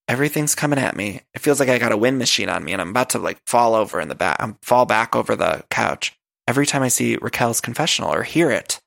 [0.09, 1.21] everything's coming at me.
[1.35, 3.39] It feels like I got a wind machine on me and I'm about to like
[3.47, 4.39] fall over in the back.
[4.41, 6.15] I'm fall back over the couch
[6.49, 8.81] every time I see Raquel's confessional or hear it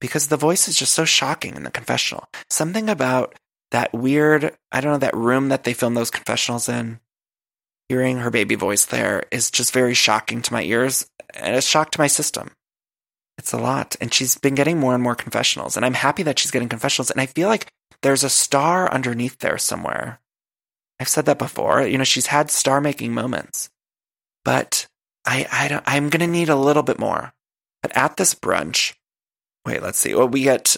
[0.00, 2.26] because the voice is just so shocking in the confessional.
[2.50, 3.36] Something about
[3.70, 7.00] that weird, I don't know, that room that they film those confessionals in
[7.88, 11.94] hearing her baby voice there is just very shocking to my ears and it's shocked
[11.94, 12.50] to my system.
[13.36, 13.96] It's a lot.
[14.00, 15.76] And she's been getting more and more confessionals.
[15.76, 17.10] And I'm happy that she's getting confessionals.
[17.10, 17.66] And I feel like
[18.02, 20.20] there's a star underneath there somewhere.
[21.00, 21.82] I've said that before.
[21.82, 23.70] You know, she's had star making moments.
[24.44, 24.86] But
[25.26, 27.32] I, I don't, I'm going to need a little bit more.
[27.82, 28.94] But at this brunch,
[29.66, 30.14] wait, let's see.
[30.14, 30.76] Well, we get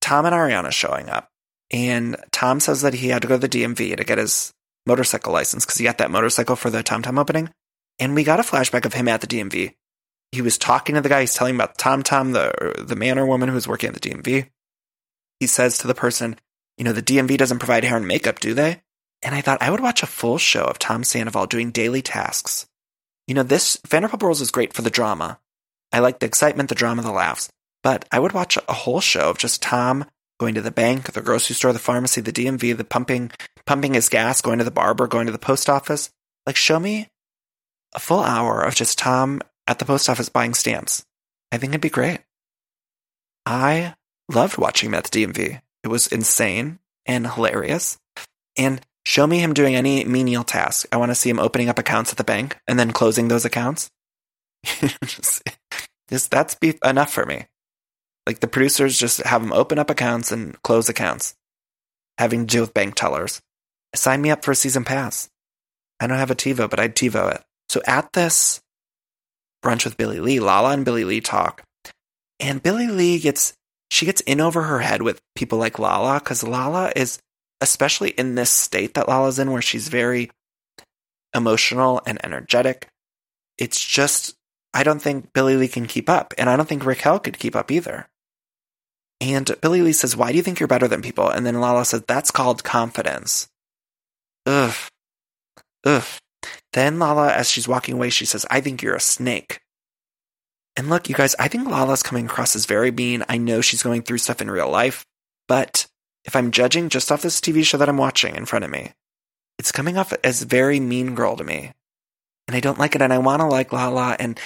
[0.00, 1.28] Tom and Ariana showing up.
[1.72, 4.52] And Tom says that he had to go to the DMV to get his
[4.86, 7.50] motorcycle license because he got that motorcycle for the Tom Tom opening.
[7.98, 9.74] And we got a flashback of him at the DMV.
[10.32, 11.20] He was talking to the guy.
[11.20, 14.08] He's telling about Tom Tom, the the man or woman who was working at the
[14.08, 14.48] DMV.
[15.38, 16.38] He says to the person,
[16.76, 18.82] "You know, the DMV doesn't provide hair and makeup, do they?"
[19.22, 22.66] And I thought I would watch a full show of Tom Sandoval doing daily tasks.
[23.26, 25.40] You know, this Vanderpump Rules is great for the drama.
[25.92, 27.50] I like the excitement, the drama, the laughs.
[27.82, 30.04] But I would watch a whole show of just Tom
[30.40, 33.30] going to the bank, the grocery store, the pharmacy, the DMV, the pumping,
[33.66, 36.10] pumping his gas, going to the barber, going to the post office.
[36.46, 37.08] Like, show me
[37.94, 41.04] a full hour of just Tom at the post office buying stamps.
[41.52, 42.20] I think it'd be great.
[43.44, 43.94] I
[44.32, 45.60] loved watching him at the DMV.
[45.84, 47.98] It was insane and hilarious.
[48.56, 50.86] And show me him doing any menial task.
[50.90, 53.44] I want to see him opening up accounts at the bank and then closing those
[53.44, 53.90] accounts.
[55.04, 55.42] just,
[56.08, 57.44] just that's be enough for me.
[58.30, 61.34] Like the producers just have them open up accounts and close accounts.
[62.20, 63.40] having to do with bank tellers.
[63.94, 65.30] Sign me up for a season pass.
[65.98, 67.42] I don't have a TiVo, but I'd TiVo it.
[67.70, 68.60] So at this
[69.64, 71.64] brunch with Billie Lee, Lala and Billie Lee talk.
[72.38, 73.54] And Billie Lee gets,
[73.90, 77.18] she gets in over her head with people like Lala because Lala is,
[77.62, 80.30] especially in this state that Lala's in, where she's very
[81.34, 82.86] emotional and energetic.
[83.56, 84.34] It's just,
[84.74, 86.34] I don't think Billie Lee can keep up.
[86.36, 88.08] And I don't think Raquel could keep up either.
[89.20, 91.28] And Billie Lee says, Why do you think you're better than people?
[91.28, 93.48] And then Lala says, That's called confidence.
[94.46, 94.74] Ugh.
[95.84, 96.04] Ugh.
[96.72, 99.60] Then Lala, as she's walking away, she says, I think you're a snake.
[100.76, 103.24] And look, you guys, I think Lala's coming across as very mean.
[103.28, 105.04] I know she's going through stuff in real life,
[105.48, 105.86] but
[106.24, 108.92] if I'm judging just off this TV show that I'm watching in front of me,
[109.58, 111.72] it's coming off as very mean girl to me.
[112.46, 114.40] And I don't like it, and I want to like Lala, and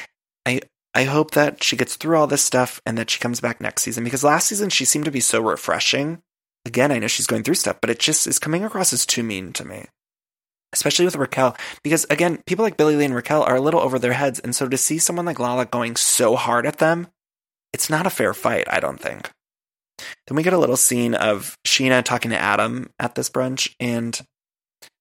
[0.45, 0.61] I
[0.95, 3.83] I hope that she gets through all this stuff and that she comes back next
[3.83, 6.23] season because last season she seemed to be so refreshing.
[6.65, 9.23] Again, I know she's going through stuff, but it just is coming across as too
[9.23, 9.87] mean to me
[10.75, 13.99] especially with Raquel, because again, people like Billie Lee and Raquel are a little over
[13.99, 14.41] their heads.
[14.41, 17.07] And so to see someone like Lala going so hard at them,
[17.73, 19.31] it's not a fair fight, I don't think.
[20.27, 24.21] Then we get a little scene of Scheana talking to Adam at this brunch, and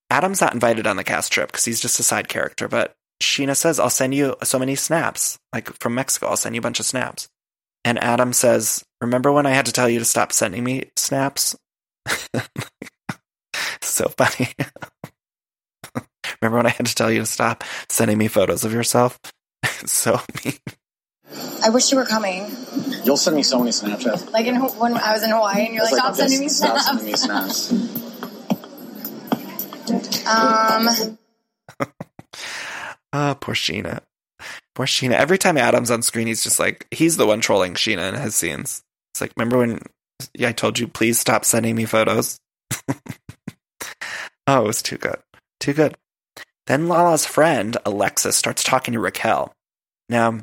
[0.10, 2.68] Adam's not invited on the cast trip because he's just a side character.
[2.68, 6.60] But Scheana says, I'll send you so many snaps, like from Mexico, I'll send you
[6.60, 7.30] a bunch of snaps.
[7.86, 11.56] And Adam says, Remember when I had to tell you to stop sending me snaps?
[13.82, 14.50] so funny.
[16.42, 19.20] Remember when I had to tell you to stop sending me photos of yourself?
[19.86, 20.54] so mean.
[21.64, 22.46] I wish you were coming.
[23.04, 24.32] You'll send me so many Snapchats.
[24.32, 26.58] Like in, when I was in Hawaii, and you're like, It's "Stop sending me this,
[26.58, 27.72] Stop snaps." sending me snaps.
[30.28, 31.18] Um,
[33.14, 34.02] Ah, poor Scheana.
[34.76, 35.14] Poor Scheana.
[35.14, 38.36] Every time Adam's on screen, he's just like, he's the one trolling Scheana in his
[38.36, 38.82] scenes.
[39.14, 39.80] It's like, remember when
[40.40, 42.40] I told you, please stop sending me photos?
[44.48, 45.20] oh, it was too good.
[45.60, 45.96] Too good.
[46.66, 49.54] Then Lala's friend, Alexis, starts talking to Raquel.
[50.10, 50.40] Now,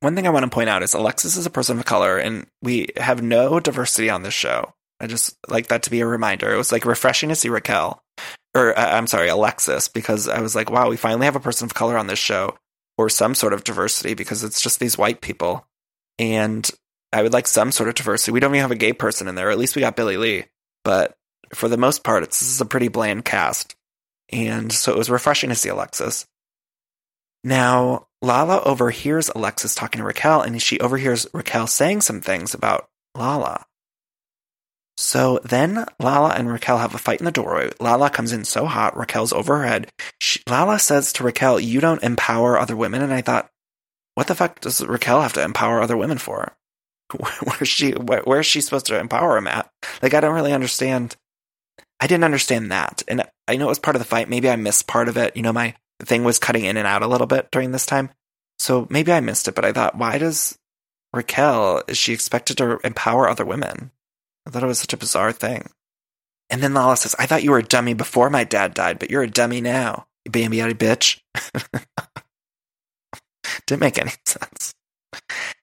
[0.00, 2.46] one thing I want to point out is Alexis is a person of color, and
[2.62, 4.72] we have no diversity on this show.
[5.00, 6.52] I just like that to be a reminder.
[6.52, 8.00] It was like refreshing to see Raquel,
[8.56, 11.66] or uh, I'm sorry, Alexis, because I was like, wow, we finally have a person
[11.66, 12.56] of color on this show,
[12.96, 15.66] or some sort of diversity, because it's just these white people.
[16.18, 16.68] And
[17.12, 18.32] I would like some sort of diversity.
[18.32, 19.50] We don't even have a gay person in there.
[19.50, 20.44] At least we got Billie Lee.
[20.82, 21.16] But
[21.54, 23.76] for the most part, it's this is a pretty bland cast.
[24.30, 26.26] And so it was refreshing to see Alexis.
[27.44, 32.88] Now, Lala overhears Alexis talking to Raquel, and she overhears Raquel saying some things about
[33.14, 33.66] Lala.
[34.96, 37.70] So then Lala and Raquel have a fight in the doorway.
[37.80, 39.90] Lala comes in so hot, Raquel's over her head.
[40.20, 43.02] She, Lala says to Raquel, You don't empower other women.
[43.02, 43.50] And I thought,
[44.14, 46.56] What the fuck does Raquel have to empower other women for?
[47.44, 49.70] Where's she, where, where's she supposed to empower him at?
[50.02, 51.14] Like, I don't really understand.
[52.00, 53.02] I didn't understand that.
[53.06, 54.28] And I know it was part of the fight.
[54.28, 55.36] Maybe I missed part of it.
[55.36, 58.10] You know, my thing was cutting in and out a little bit during this time.
[58.58, 60.58] So maybe I missed it, but I thought, why does
[61.12, 63.92] Raquel, is she expected to empower other women?
[64.46, 65.70] I thought it was such a bizarre thing.
[66.48, 69.10] And then Lala says, I thought you were a dummy before my dad died, but
[69.10, 70.06] you're a dummy now.
[70.24, 71.20] You bambi bitch.
[73.66, 74.72] Didn't make any sense.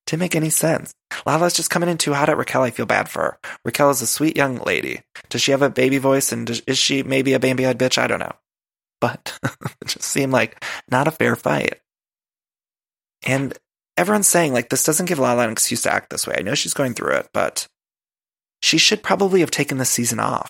[0.05, 0.93] Didn't make any sense.
[1.25, 2.63] Lala's just coming in too hot at Raquel.
[2.63, 3.39] I feel bad for her.
[3.63, 5.01] Raquel is a sweet young lady.
[5.29, 7.97] Does she have a baby voice and does, is she maybe a bambi eyed bitch?
[7.97, 8.35] I don't know.
[8.99, 11.79] But it just seemed like not a fair fight.
[13.25, 13.57] And
[13.97, 16.35] everyone's saying, like, this doesn't give Lala an excuse to act this way.
[16.37, 17.67] I know she's going through it, but
[18.63, 20.49] she should probably have taken the season off.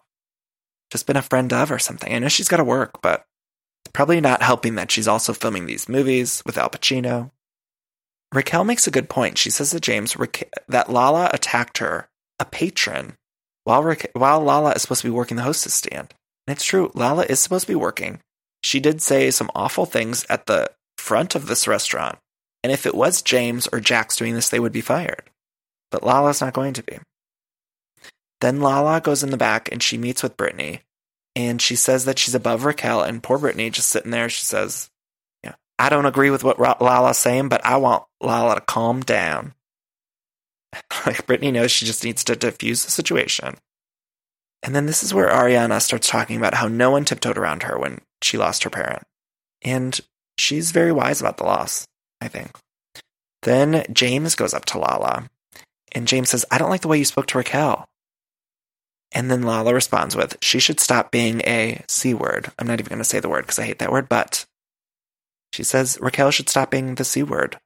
[0.91, 2.13] Just been a friend of or something.
[2.13, 3.25] I know she's got to work, but
[3.83, 7.31] it's probably not helping that she's also filming these movies with Al Pacino.
[8.31, 9.39] Raquel makes a good point.
[9.39, 10.15] She says to James
[10.67, 12.07] that Lala attacked her,
[12.37, 13.15] a patron,
[13.63, 16.13] while, while Lala is supposed to be working the hostess stand.
[16.45, 18.19] And it's true, Lala is supposed to be working.
[18.61, 22.19] She did say some awful things at the front of this restaurant.
[22.61, 25.31] And if it was James or Jax doing this, they would be fired.
[25.89, 26.99] But Lala's not going to be.
[28.43, 30.81] Then Lala goes in the back and she meets with Brittany.
[31.33, 33.01] And she says that she's above Raquel.
[33.01, 34.89] And poor Brittany just sitting there, she says,
[35.45, 39.53] Yeah, I don't agree with what Lala's saying, but I want Lala to calm down.
[41.05, 43.55] like Brittany knows she just needs to diffuse the situation.
[44.61, 47.79] And then this is where Ariana starts talking about how no one tiptoed around her
[47.79, 49.03] when she lost her parent.
[49.61, 49.97] And
[50.37, 51.87] she's very wise about the loss,
[52.19, 52.51] I think.
[53.43, 55.29] Then James goes up to Lala,
[55.93, 57.87] and James says, I don't like the way you spoke to Raquel.
[59.13, 62.51] And then Lala responds with, She should stop being a C word.
[62.57, 64.45] I'm not even going to say the word because I hate that word, but
[65.53, 67.59] she says Raquel should stop being the C word.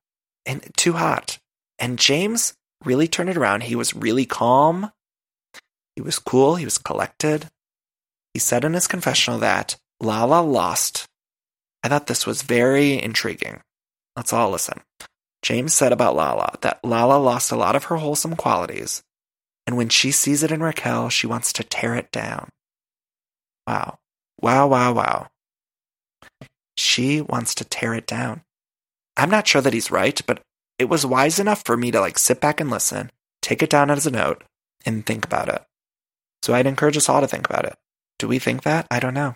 [0.45, 1.39] And too hot.
[1.79, 3.63] And James really turned it around.
[3.63, 4.91] He was really calm.
[5.95, 7.47] He was cool, he was collected.
[8.33, 11.07] He said in his confessional that Lala lost.
[11.83, 13.61] I thought this was very intriguing.
[14.15, 14.81] Let's all listen.
[15.41, 19.01] James said about Lala that Lala lost a lot of her wholesome qualities,
[19.67, 22.49] and when she sees it in Raquel, she wants to tear it down.
[23.67, 23.99] Wow.
[24.41, 25.27] Wow, wow, wow.
[26.77, 28.43] She wants to tear it down.
[29.17, 30.41] I'm not sure that he's right, but
[30.79, 33.11] it was wise enough for me to like sit back and listen,
[33.41, 34.43] take it down as a note,
[34.85, 35.63] and think about it.
[36.43, 37.75] So I'd encourage us all to think about it.
[38.19, 38.87] Do we think that?
[38.89, 39.35] I don't know.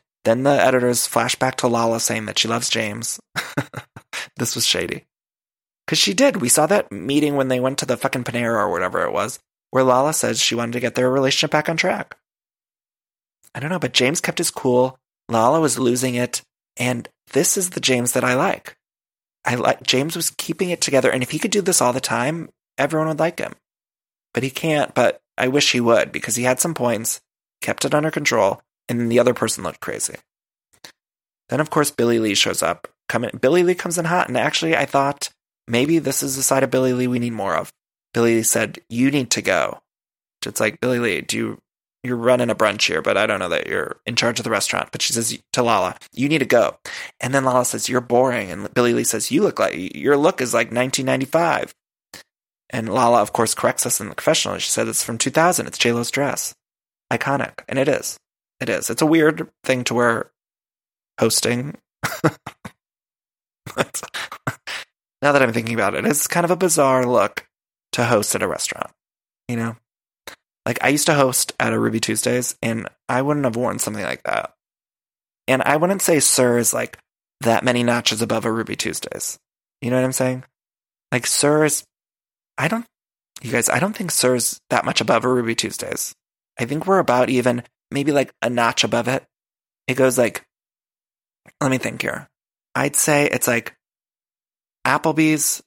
[0.23, 3.19] Then the editors flash back to Lala saying that she loves James.
[4.37, 5.05] this was shady.
[5.85, 6.37] Because she did.
[6.37, 9.39] We saw that meeting when they went to the fucking Panera or whatever it was,
[9.71, 12.17] where Lala says she wanted to get their relationship back on track.
[13.53, 14.97] I don't know, but James kept his cool.
[15.27, 16.41] Lala was losing it.
[16.77, 18.77] And this is the James that I like.
[19.43, 21.11] I like James was keeping it together.
[21.11, 23.53] And if he could do this all the time, everyone would like him.
[24.33, 27.19] But he can't, but I wish he would because he had some points,
[27.61, 30.15] kept it under control, and then the other person looked crazy.
[31.49, 32.87] Then, of course, Billie Lee shows up.
[33.09, 35.29] Come in, Billie Lee comes in hot, and actually, I thought
[35.67, 37.73] maybe this is the side of Billie Lee we need more of.
[38.13, 39.81] Billie Lee said, "You need to go."
[40.45, 41.61] It's like Billie Lee, do you?
[42.03, 44.49] You're running a brunch here, but I don't know that you're in charge of the
[44.49, 44.91] restaurant.
[44.91, 46.79] But she says to Lala, "You need to go,"
[47.19, 50.41] and then Lala says, "You're boring," and Billie Lee says, "You look like your look
[50.41, 51.75] is like 1995."
[52.69, 54.57] And Lala, of course, corrects us in the confessional.
[54.57, 55.67] She said it's from 2000.
[55.67, 56.55] It's J Lo's dress,
[57.11, 58.17] iconic, and it is.
[58.61, 58.89] It is.
[58.91, 60.31] It's a weird thing to wear
[61.19, 61.77] hosting.
[62.23, 62.41] now
[65.21, 67.47] that I'm thinking about it, it's kind of a bizarre look
[67.93, 68.91] to host at a restaurant.
[69.47, 69.75] You know?
[70.65, 74.03] Like I used to host at a Ruby Tuesdays and I wouldn't have worn something
[74.03, 74.53] like that.
[75.47, 76.99] And I wouldn't say SUR is like
[77.41, 79.39] that many notches above a Ruby Tuesdays.
[79.81, 80.43] You know what I'm saying?
[81.11, 81.83] Like SUR is
[82.59, 82.85] I don't
[83.41, 86.13] you guys, I don't think SUR is that much above a Ruby Tuesdays.
[86.59, 89.25] I think we're about even maybe like a notch above it.
[89.87, 90.45] It goes like,
[91.59, 92.29] let me think here.
[92.73, 93.75] I'd say it's like
[94.85, 95.61] Applebee's,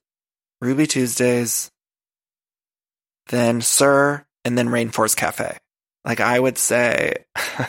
[0.60, 1.70] Ruby Tuesdays,
[3.28, 5.58] then SUR, and then Rainforest Cafe.
[6.04, 7.66] Like I would say, I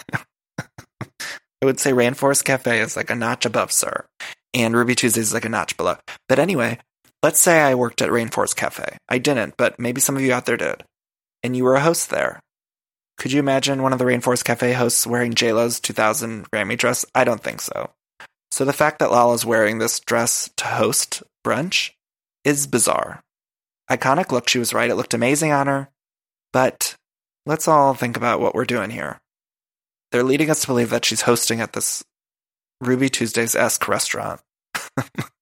[1.64, 4.08] would say Rainforest Cafe is like a notch above SUR,
[4.54, 5.98] and Ruby Tuesdays is like a notch below.
[6.30, 6.80] But anyway,
[7.24, 8.98] let's say I worked at Rainforest Cafe.
[9.10, 10.84] I didn't, but maybe some of you out there did.
[11.44, 12.40] and you were a host there.
[13.18, 17.06] Could you imagine one of the Rainforest Cafe hosts wearing JLo's 2000 Grammy dress?
[17.16, 17.92] I don't think so.
[18.52, 21.92] So the fact that Lala's wearing this dress to host brunch
[22.44, 23.22] is bizarre.
[23.90, 24.90] Iconic look, she was right.
[24.90, 25.90] It looked amazing on her.
[26.54, 26.96] But
[27.46, 29.20] let's all think about what we're doing here.
[30.12, 32.04] They're leading us to believe that she's hosting at this
[32.82, 34.42] Ruby Tuesdays esque restaurant.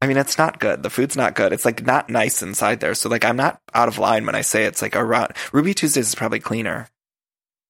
[0.00, 0.82] I mean, it's not good.
[0.82, 1.52] The food's not good.
[1.52, 2.94] It's like not nice inside there.
[2.94, 6.08] So like, I'm not out of line when I say it's like around Ruby Tuesdays
[6.08, 6.88] is probably cleaner.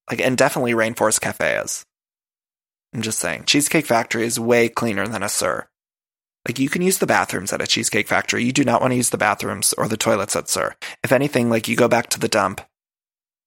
[0.08, 1.84] Like, and definitely Rainforest Cafe is.
[2.92, 5.68] I'm just saying, Cheesecake Factory is way cleaner than a SUR.
[6.48, 8.42] Like, you can use the bathrooms at a Cheesecake Factory.
[8.44, 10.74] You do not want to use the bathrooms or the toilets at SUR.
[11.04, 12.60] If anything, like you go back to the dump,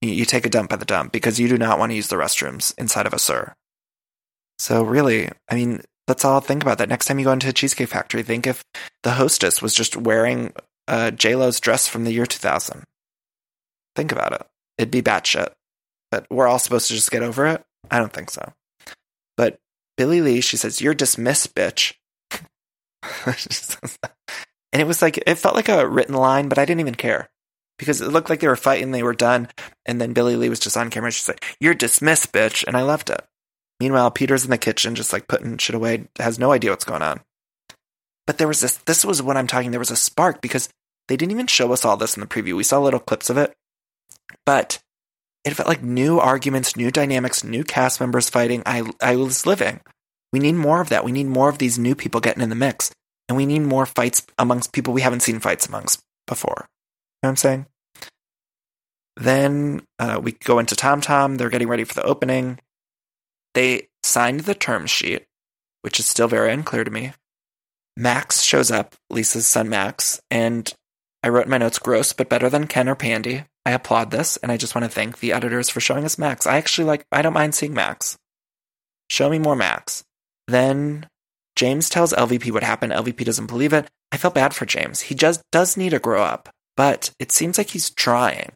[0.01, 2.07] you, you take a dump at the dump because you do not want to use
[2.07, 3.55] the restrooms inside of a SUR.
[4.59, 6.89] So really, I mean, let's all think about that.
[6.89, 8.63] Next time you go into a Cheesecake Factory, think if
[9.03, 10.53] the hostess was just wearing
[10.87, 12.83] uh, J-Lo's dress from the year 2000.
[13.95, 14.45] Think about it.
[14.77, 15.49] It'd be batshit.
[16.11, 17.63] But we're all supposed to just get over it?
[17.89, 18.53] I don't think so.
[19.37, 19.59] But
[19.97, 21.93] Billie Lee, she says, You're dismissed, bitch.
[23.25, 27.29] and it was like, it felt like a written line, but I didn't even care
[27.79, 29.47] because it looked like they were fighting, they were done.
[29.85, 31.11] And then Billie Lee was just on camera.
[31.11, 32.63] She's like, You're dismissed, bitch.
[32.67, 33.21] And I loved it.
[33.79, 37.01] Meanwhile, Peter's in the kitchen, just like putting shit away, has no idea what's going
[37.01, 37.21] on.
[38.25, 40.69] But there was this, this was what I'm talking, there was a spark because
[41.07, 42.55] they didn't even show us all this in the preview.
[42.55, 43.53] We saw little clips of it,
[44.45, 44.79] but
[45.43, 48.63] it felt like new arguments, new dynamics, new cast members fighting.
[48.65, 49.81] I, I was living.
[50.31, 51.03] We need more of that.
[51.03, 52.91] We need more of these new people getting in the mix.
[53.27, 56.67] And we need more fights amongst people we haven't seen fights amongst before.
[56.67, 57.65] You know what I'm saying?
[59.15, 61.35] Then uh, we go into Tom Tom.
[61.35, 62.59] They're getting ready for the opening.
[63.53, 65.25] They signed the term sheet,
[65.81, 67.13] which is still very unclear to me.
[67.95, 70.73] Max shows up, Lisa's son Max, and
[71.21, 73.45] I wrote in my notes, gross, but better than Ken or Pandy.
[73.65, 76.45] I applaud this, and I just want to thank the editors for showing us Max.
[76.45, 78.17] I actually like, I don't mind seeing Max.
[79.09, 80.03] Show me more Max.
[80.47, 81.07] Then
[81.55, 82.91] James tells LVP what happened.
[82.91, 83.89] LVP doesn't believe it.
[84.11, 85.01] I felt bad for James.
[85.01, 88.51] He just does need to grow up, but it seems like he's trying,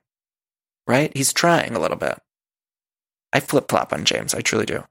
[0.88, 1.16] right?
[1.16, 2.20] He's trying a little bit.
[3.38, 4.34] I flip flop on James.
[4.34, 4.84] I truly do.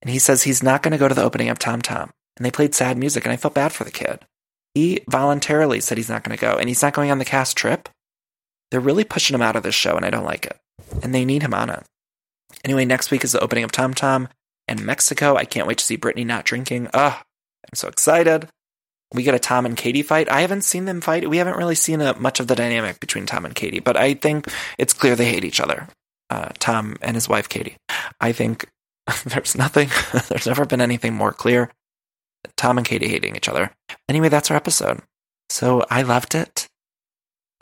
[0.00, 2.12] And he says he's not going to go to the opening of Tom Tom.
[2.36, 4.20] And they played sad music, and I felt bad for the kid.
[4.74, 7.56] He voluntarily said he's not going to go, and he's not going on the cast
[7.56, 7.88] trip.
[8.70, 10.56] They're really pushing him out of this show, and I don't like it.
[11.02, 11.82] And they need him on it.
[12.64, 14.28] Anyway, next week is the opening of Tom Tom
[14.68, 15.34] and Mexico.
[15.34, 16.90] I can't wait to see Brittany not drinking.
[16.94, 18.48] Ugh, I'm so excited.
[19.12, 20.30] We get a Tom and Katie fight.
[20.30, 21.28] I haven't seen them fight.
[21.28, 24.14] We haven't really seen a, much of the dynamic between Tom and Katie, but I
[24.14, 24.46] think
[24.78, 25.88] it's clear they hate each other.
[26.30, 27.76] Uh, Tom and his wife Katie.
[28.20, 28.68] I think
[29.24, 29.88] there's nothing,
[30.28, 31.70] there's never been anything more clear.
[32.56, 33.70] Tom and Katie hating each other.
[34.08, 35.00] Anyway, that's our episode.
[35.48, 36.68] So I loved it.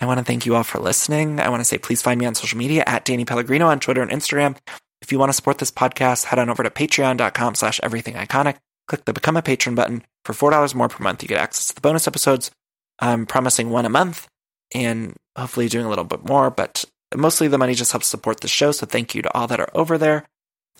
[0.00, 1.38] I want to thank you all for listening.
[1.40, 4.02] I want to say please find me on social media at Danny Pellegrino on Twitter
[4.02, 4.56] and Instagram.
[5.00, 8.56] If you want to support this podcast, head on over to patreon.com slash everything iconic.
[8.88, 10.04] Click the become a patron button.
[10.24, 12.50] For $4 more per month, you get access to the bonus episodes.
[13.00, 14.28] I'm promising one a month
[14.74, 16.84] and hopefully doing a little bit more, but
[17.16, 18.72] mostly the money just helps support the show.
[18.72, 20.26] So thank you to all that are over there.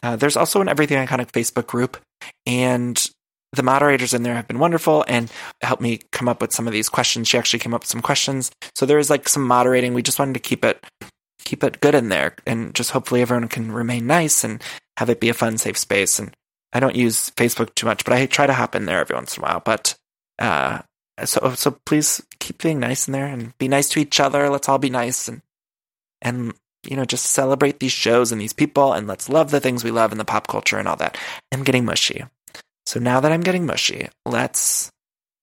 [0.03, 1.97] Uh, there's also an Everything Iconic Facebook group,
[2.45, 3.11] and
[3.53, 5.31] the moderators in there have been wonderful and
[5.61, 7.29] helped me come up with some of these questions.
[7.29, 8.51] She actually came up with some questions.
[8.75, 9.95] So there is like some moderating.
[9.95, 10.85] We just wanted to keep it
[11.45, 14.63] keep it good in there and just hopefully everyone can remain nice and
[14.97, 16.19] have it be a fun, safe space.
[16.19, 16.35] And
[16.73, 19.37] I don't use Facebook too much, but I try to hop in there every once
[19.37, 19.63] in a while.
[19.63, 19.95] But
[20.39, 20.81] uh,
[21.25, 24.49] so so please keep being nice in there and be nice to each other.
[24.49, 25.43] Let's all be nice and
[26.23, 26.55] and
[26.89, 29.91] you know just celebrate these shows and these people and let's love the things we
[29.91, 31.19] love in the pop culture and all that.
[31.53, 32.25] I'm getting mushy.
[32.87, 34.91] So now that I'm getting mushy, let's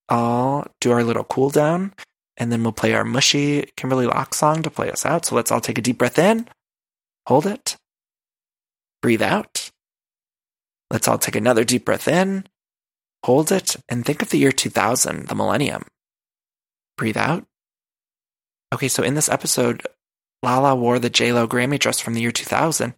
[0.09, 1.93] all do our little cool down
[2.37, 5.25] and then we'll play our mushy Kimberly Locke song to play us out.
[5.25, 6.47] So let's all take a deep breath in,
[7.27, 7.77] hold it,
[9.01, 9.69] breathe out.
[10.91, 12.47] Let's all take another deep breath in,
[13.23, 15.83] hold it, and think of the year 2000, the millennium.
[16.97, 17.45] Breathe out.
[18.73, 19.85] Okay, so in this episode,
[20.43, 22.93] Lala wore the JLo Grammy dress from the year 2000.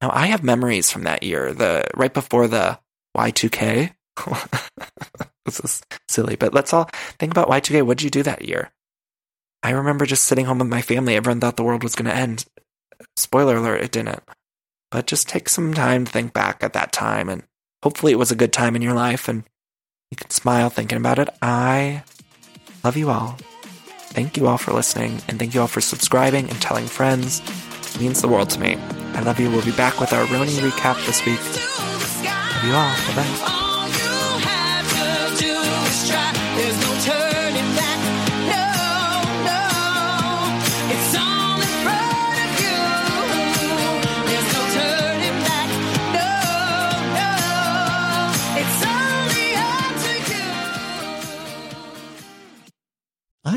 [0.00, 2.78] Now I have memories from that year, the right before the
[3.16, 3.92] Y2K.
[5.46, 7.82] this is silly, but let's all think about Y2K.
[7.86, 8.72] What did you do that year?
[9.62, 11.14] I remember just sitting home with my family.
[11.14, 12.44] Everyone thought the world was going to end.
[13.16, 14.22] Spoiler alert, it didn't.
[14.90, 17.44] But just take some time to think back at that time, and
[17.82, 19.44] hopefully it was a good time in your life, and
[20.10, 21.30] you can smile thinking about it.
[21.40, 22.02] I
[22.84, 23.38] love you all.
[24.12, 27.40] Thank you all for listening, and thank you all for subscribing and telling friends.
[27.94, 28.76] It means the world to me.
[29.14, 29.50] I love you.
[29.50, 31.40] We'll be back with our Roni recap this week.
[31.40, 32.94] Love you all.
[33.08, 33.62] Bye bye.